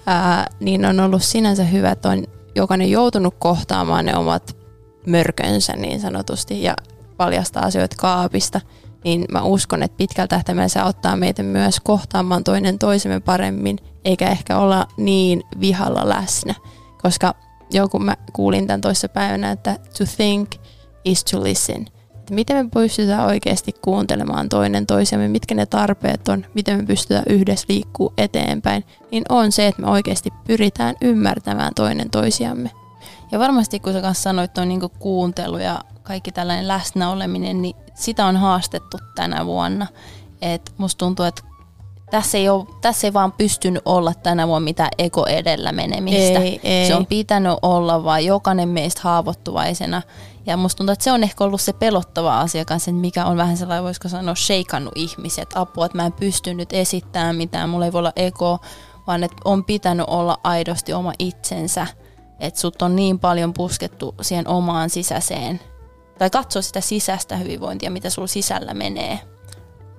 ää, 0.06 0.48
niin 0.60 0.86
on 0.86 1.00
ollut 1.00 1.24
sinänsä 1.24 1.64
hyvä, 1.64 1.92
että 1.92 2.10
on 2.10 2.28
jokainen 2.56 2.92
joutunut 2.92 3.36
kohtaamaan 3.40 4.06
ne 4.06 4.18
omat 4.18 4.58
mörkönsä 5.08 5.74
niin 5.74 6.00
sanotusti 6.00 6.64
ja 6.64 6.76
paljastaa 7.18 7.64
asioita 7.64 7.96
kaapista, 8.00 8.62
niin 9.04 9.26
mä 9.32 9.42
uskon, 9.42 9.84
että 9.84 9.98
pitkällä 9.98 10.28
tähtäimellä 10.28 10.68
se 10.68 10.80
auttaa 10.80 11.16
meitä 11.16 11.44
myös 11.44 11.80
kohtaamaan 11.80 12.44
toinen 12.44 12.80
toisemme 12.80 13.20
paremmin, 13.20 13.78
eikä 14.06 14.30
ehkä 14.30 14.58
olla 14.58 14.88
niin 14.98 15.44
vihalla 15.60 16.10
läsnä. 16.10 16.56
Koska 17.02 17.36
joku 17.72 18.00
mä 18.00 18.18
kuulin 18.34 18.68
tämän 18.68 18.82
toisessa 18.82 19.10
päivänä, 19.10 19.52
että 19.52 19.80
to 19.98 20.04
think 20.18 20.52
is 21.06 21.24
to 21.24 21.44
listen– 21.44 21.86
että 22.30 22.36
miten 22.36 22.66
me 22.66 22.70
pystytään 22.70 23.26
oikeasti 23.26 23.74
kuuntelemaan 23.82 24.50
toinen 24.50 24.88
toisemme, 24.88 25.28
mitkä 25.28 25.56
ne 25.56 25.66
tarpeet 25.66 26.28
on, 26.28 26.46
miten 26.54 26.78
me 26.78 26.86
pystytään 26.86 27.24
yhdessä 27.30 27.66
liikkuu 27.70 28.14
eteenpäin, 28.18 28.86
niin 29.12 29.24
on 29.30 29.52
se, 29.52 29.68
että 29.68 29.82
me 29.82 29.90
oikeasti 29.90 30.30
pyritään 30.48 30.96
ymmärtämään 31.02 31.74
toinen 31.76 32.10
toisiamme. 32.10 32.72
Ja 33.32 33.40
varmasti 33.40 33.80
kun 33.80 33.94
sä 33.94 34.02
kanssa 34.02 34.24
sanoit 34.24 34.54
tuon 34.54 34.70
niin 34.70 34.82
kuuntelu 35.00 35.58
ja 35.58 35.82
kaikki 36.04 36.32
tällainen 36.32 36.68
läsnäoleminen, 36.68 37.62
niin 37.62 37.76
sitä 37.96 38.26
on 38.26 38.38
haastettu 38.38 38.98
tänä 39.16 39.46
vuonna. 39.46 39.88
Et 40.42 40.74
musta 40.78 41.00
tuntuu, 41.00 41.26
että 41.26 41.42
tässä 42.12 42.38
ei, 42.38 42.50
ole, 42.50 42.66
tässä 42.82 43.08
ei 43.08 43.14
vaan 43.14 43.32
pystynyt 43.32 43.82
olla 43.86 44.14
tänä 44.14 44.48
vuonna 44.48 44.64
mitään 44.64 44.90
eko 44.98 45.26
edellä 45.26 45.72
menemistä. 45.72 46.40
Ei, 46.40 46.60
ei. 46.64 46.88
Se 46.88 46.96
on 46.96 47.06
pitänyt 47.06 47.54
olla 47.62 48.04
vaan 48.04 48.26
jokainen 48.26 48.70
meistä 48.70 49.02
haavoittuvaisena 49.04 50.02
ja 50.46 50.58
musta 50.58 50.78
tuntuu, 50.78 50.94
että 50.94 51.04
se 51.04 51.12
on 51.12 51.24
ehkä 51.24 51.44
ollut 51.44 51.62
se 51.62 51.74
pelottava 51.74 52.40
asia 52.40 52.66
kanssa, 52.66 52.92
mikä 52.92 53.26
on 53.26 53.38
vähän 53.38 53.58
sellainen, 53.58 53.84
voisiko 53.84 54.10
sanoa, 54.10 54.36
sheikannut 54.36 54.94
ihmiset. 54.96 55.50
Apua, 55.56 55.86
että 55.86 55.98
mä 55.98 56.06
en 56.06 56.14
pysty 56.14 56.54
nyt 56.54 56.74
esittämään 56.74 57.36
mitään, 57.36 57.70
mulla 57.70 57.86
ei 57.86 57.94
voi 57.94 58.00
olla 58.00 58.14
ego, 58.16 58.60
vaan 59.08 59.24
että 59.24 59.38
on 59.46 59.64
pitänyt 59.64 60.06
olla 60.10 60.38
aidosti 60.44 60.94
oma 60.94 61.14
itsensä. 61.20 61.88
Että 62.40 62.60
sut 62.60 62.82
on 62.82 62.96
niin 62.96 63.20
paljon 63.20 63.54
puskettu 63.54 64.16
siihen 64.22 64.48
omaan 64.48 64.90
sisäiseen, 64.90 65.60
tai 66.18 66.30
katsoa 66.30 66.62
sitä 66.62 66.82
sisäistä 66.82 67.36
hyvinvointia, 67.36 67.92
mitä 67.92 68.10
sulla 68.10 68.28
sisällä 68.28 68.74
menee. 68.74 69.20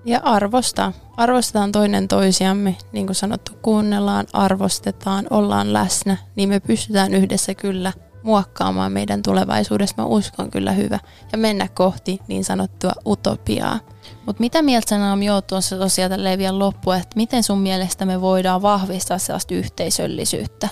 Ja 0.04 0.20
arvosta. 0.22 0.92
Arvostetaan 1.16 1.72
toinen 1.72 2.08
toisiamme, 2.08 2.76
niin 2.92 3.06
kuin 3.06 3.16
sanottu, 3.16 3.52
kuunnellaan, 3.62 4.26
arvostetaan, 4.32 5.26
ollaan 5.30 5.72
läsnä, 5.72 6.16
niin 6.36 6.48
me 6.48 6.60
pystytään 6.60 7.14
yhdessä 7.14 7.54
kyllä 7.54 7.92
muokkaamaan 8.22 8.92
meidän 8.92 9.22
tulevaisuudessa, 9.22 9.94
mä 9.98 10.04
uskon 10.04 10.50
kyllä 10.50 10.72
hyvä, 10.72 10.98
ja 11.32 11.38
mennä 11.38 11.68
kohti 11.68 12.20
niin 12.28 12.44
sanottua 12.44 12.92
utopiaa. 13.06 13.80
Mutta 14.26 14.40
mitä 14.40 14.62
mieltä 14.62 14.88
sä 14.90 14.98
Naomi 14.98 15.30
oot 15.30 15.46
tuossa 15.46 15.78
tosiaan 15.78 16.10
tälleen 16.10 16.38
vielä 16.38 16.58
loppu, 16.58 16.90
että 16.90 17.16
miten 17.16 17.42
sun 17.42 17.58
mielestä 17.58 18.06
me 18.06 18.20
voidaan 18.20 18.62
vahvistaa 18.62 19.18
sellaista 19.18 19.54
yhteisöllisyyttä, 19.54 20.68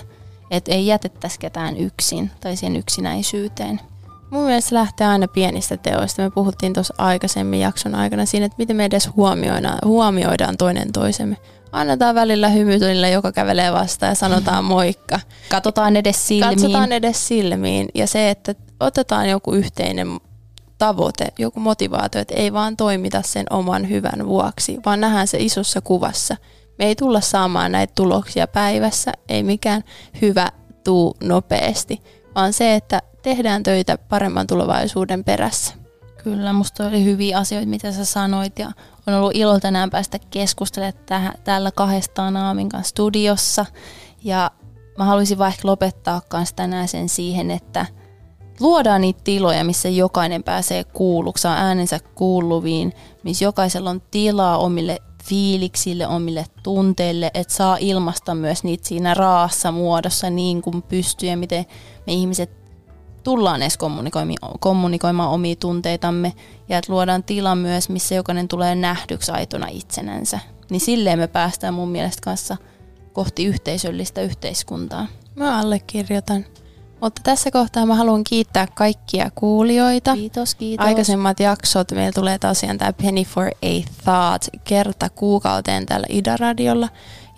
että 0.51 0.71
ei 0.71 0.87
jätettäisi 0.87 1.39
ketään 1.39 1.77
yksin 1.77 2.31
tai 2.39 2.55
siihen 2.55 2.75
yksinäisyyteen? 2.75 3.79
Mun 4.29 4.43
mielestä 4.43 4.75
lähtee 4.75 5.07
aina 5.07 5.27
pienistä 5.27 5.77
teoista. 5.77 6.21
Me 6.21 6.29
puhuttiin 6.29 6.73
tuossa 6.73 6.93
aikaisemmin 6.97 7.59
jakson 7.59 7.95
aikana 7.95 8.25
siinä, 8.25 8.45
että 8.45 8.55
miten 8.57 8.75
me 8.75 8.85
edes 8.85 9.09
huomioidaan, 9.15 9.79
huomioidaan 9.85 10.57
toinen 10.57 10.91
toisemme 10.91 11.37
annetaan 11.71 12.15
välillä 12.15 12.49
hymytylillä, 12.49 13.09
joka 13.09 13.31
kävelee 13.31 13.73
vastaan 13.73 14.11
ja 14.11 14.15
sanotaan 14.15 14.63
moikka. 14.75 15.19
Katsotaan 15.49 15.95
edes 15.95 16.27
silmiin. 16.27 16.49
Katsotaan 16.49 16.91
edes 16.91 17.27
silmiin. 17.27 17.89
Ja 17.95 18.07
se, 18.07 18.29
että 18.29 18.55
otetaan 18.79 19.29
joku 19.29 19.53
yhteinen 19.53 20.07
tavoite, 20.77 21.27
joku 21.39 21.59
motivaatio, 21.59 22.21
että 22.21 22.35
ei 22.35 22.53
vaan 22.53 22.77
toimita 22.77 23.21
sen 23.25 23.45
oman 23.49 23.89
hyvän 23.89 24.27
vuoksi, 24.27 24.79
vaan 24.85 25.01
nähdään 25.01 25.27
se 25.27 25.37
isossa 25.37 25.81
kuvassa. 25.81 26.37
Me 26.79 26.85
ei 26.85 26.95
tulla 26.95 27.21
saamaan 27.21 27.71
näitä 27.71 27.93
tuloksia 27.95 28.47
päivässä, 28.47 29.11
ei 29.29 29.43
mikään 29.43 29.83
hyvä 30.21 30.47
tuu 30.83 31.17
nopeasti, 31.23 32.01
vaan 32.35 32.53
se, 32.53 32.75
että 32.75 33.01
tehdään 33.21 33.63
töitä 33.63 33.97
paremman 33.97 34.47
tulevaisuuden 34.47 35.23
perässä. 35.23 35.73
Kyllä, 36.23 36.53
musta 36.53 36.87
oli 36.87 37.03
hyviä 37.03 37.37
asioita, 37.37 37.69
mitä 37.69 37.91
sä 37.91 38.05
sanoit 38.05 38.59
ja 38.59 38.71
On 39.07 39.13
ollut 39.13 39.35
ilo 39.35 39.59
tänään 39.59 39.89
päästä 39.89 40.19
keskustelemaan 40.19 41.03
tähän, 41.05 41.33
täällä 41.43 41.71
kahdestaan 41.71 42.37
Aamin 42.37 42.69
kanssa 42.69 42.89
studiossa. 42.89 43.65
Ja 44.23 44.51
mä 44.97 45.05
haluaisin 45.05 45.41
ehkä 45.47 45.67
lopettaa 45.67 46.21
kanssa 46.29 46.55
tänään 46.55 46.87
sen 46.87 47.09
siihen, 47.09 47.51
että 47.51 47.85
luodaan 48.59 49.01
niitä 49.01 49.21
tiloja, 49.23 49.63
missä 49.63 49.89
jokainen 49.89 50.43
pääsee 50.43 50.83
kuulluksi, 50.83 51.41
saa 51.41 51.55
äänensä 51.55 51.99
kuuluviin, 52.15 52.93
missä 53.23 53.45
jokaisella 53.45 53.89
on 53.89 54.01
tilaa 54.11 54.57
omille 54.57 54.99
fiiliksille, 55.23 56.07
omille 56.07 56.45
tunteille, 56.63 57.31
että 57.33 57.53
saa 57.53 57.77
ilmasta 57.79 58.35
myös 58.35 58.63
niitä 58.63 58.87
siinä 58.87 59.13
raassa 59.13 59.71
muodossa 59.71 60.29
niin 60.29 60.61
kuin 60.61 60.81
pystyy 60.81 61.29
ja 61.29 61.37
miten 61.37 61.65
me 62.07 62.13
ihmiset 62.13 62.58
tullaan 63.29 63.61
edes 63.61 63.77
kommunikoimaan 64.59 65.29
omia 65.29 65.55
tunteitamme 65.55 66.33
ja 66.69 66.77
että 66.77 66.93
luodaan 66.93 67.23
tila 67.23 67.55
myös, 67.55 67.89
missä 67.89 68.15
jokainen 68.15 68.47
tulee 68.47 68.75
nähdyksi 68.75 69.31
aitona 69.31 69.67
itsenänsä. 69.71 70.39
Niin 70.69 70.81
silleen 70.81 71.19
me 71.19 71.27
päästään 71.27 71.73
mun 71.73 71.89
mielestä 71.89 72.21
kanssa 72.23 72.57
kohti 73.13 73.45
yhteisöllistä 73.45 74.21
yhteiskuntaa. 74.21 75.07
Mä 75.35 75.59
allekirjoitan. 75.59 76.45
Mutta 77.01 77.21
tässä 77.23 77.51
kohtaa 77.51 77.85
mä 77.85 77.95
haluan 77.95 78.23
kiittää 78.23 78.67
kaikkia 78.75 79.31
kuulijoita. 79.35 80.13
Kiitos, 80.15 80.55
kiitos. 80.55 80.87
Aikaisemmat 80.87 81.39
jaksot, 81.39 81.91
meillä 81.91 82.11
tulee 82.11 82.39
tosiaan 82.39 82.77
tämä 82.77 82.93
Penny 82.93 83.23
for 83.23 83.47
a 83.47 83.83
Thought 84.03 84.47
kerta 84.63 85.09
kuukauteen 85.09 85.85
täällä 85.85 86.07
Ida-radiolla. 86.09 86.89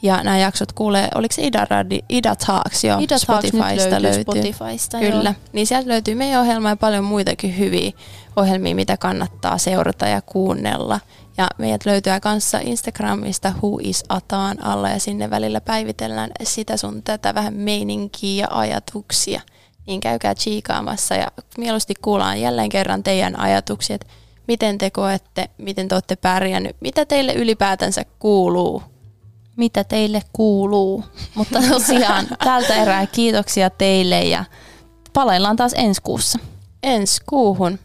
Ja 0.01 0.23
nämä 0.23 0.37
jaksot 0.37 0.71
kuulee, 0.71 1.07
oliko 1.15 1.33
se 1.35 1.47
Ida, 1.47 1.67
Radi, 1.69 1.99
Ida 2.09 2.35
Talks 2.35 2.83
jo 2.83 2.97
Ida 2.99 3.17
Spotifysta 3.17 3.89
Talks 3.89 4.01
löytyy. 4.01 4.21
Spotifysta, 4.21 4.99
Kyllä, 4.99 5.29
Joo. 5.29 5.33
niin 5.53 5.67
sieltä 5.67 5.89
löytyy 5.89 6.15
meidän 6.15 6.41
ohjelma 6.41 6.69
ja 6.69 6.75
paljon 6.75 7.03
muitakin 7.03 7.57
hyviä 7.57 7.91
ohjelmia, 8.35 8.75
mitä 8.75 8.97
kannattaa 8.97 9.57
seurata 9.57 10.07
ja 10.07 10.21
kuunnella. 10.21 10.99
Ja 11.37 11.47
meidät 11.57 11.85
löytyy 11.85 12.13
kanssa 12.21 12.59
Instagramista 12.61 13.53
Who 13.57 13.79
is 13.81 14.03
Ataan 14.09 14.65
alla 14.65 14.89
ja 14.89 14.99
sinne 14.99 15.29
välillä 15.29 15.61
päivitellään 15.61 16.31
sitä 16.43 16.77
sun 16.77 17.03
tätä 17.03 17.35
vähän 17.35 17.53
meininkiä 17.53 18.43
ja 18.43 18.47
ajatuksia. 18.51 19.41
Niin 19.87 19.99
käykää 19.99 20.35
chiikaamassa 20.35 21.15
ja 21.15 21.27
mieluusti 21.57 21.93
kuullaan 22.01 22.41
jälleen 22.41 22.69
kerran 22.69 23.03
teidän 23.03 23.39
ajatuksia, 23.39 23.95
että 23.95 24.07
miten 24.47 24.77
te 24.77 24.89
koette, 24.89 25.49
miten 25.57 25.87
te 25.87 25.95
olette 25.95 26.15
pärjännyt, 26.15 26.75
mitä 26.79 27.05
teille 27.05 27.33
ylipäätänsä 27.33 28.05
kuuluu. 28.19 28.83
Mitä 29.61 29.83
teille 29.83 30.21
kuuluu. 30.33 31.05
Mutta 31.35 31.59
tosiaan 31.69 32.27
tältä 32.43 32.75
erää 32.75 33.07
kiitoksia 33.07 33.69
teille 33.69 34.23
ja 34.23 34.45
palaillaan 35.13 35.55
taas 35.55 35.73
ensi 35.77 36.01
kuussa. 36.01 36.39
Ensi 36.83 37.21
kuuhun 37.25 37.79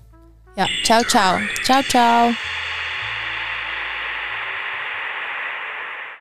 ja 0.57 0.69
ciao 0.85 1.03
ciao. 1.05 1.39
Ciao 1.67 1.83
ciao! 1.83 2.33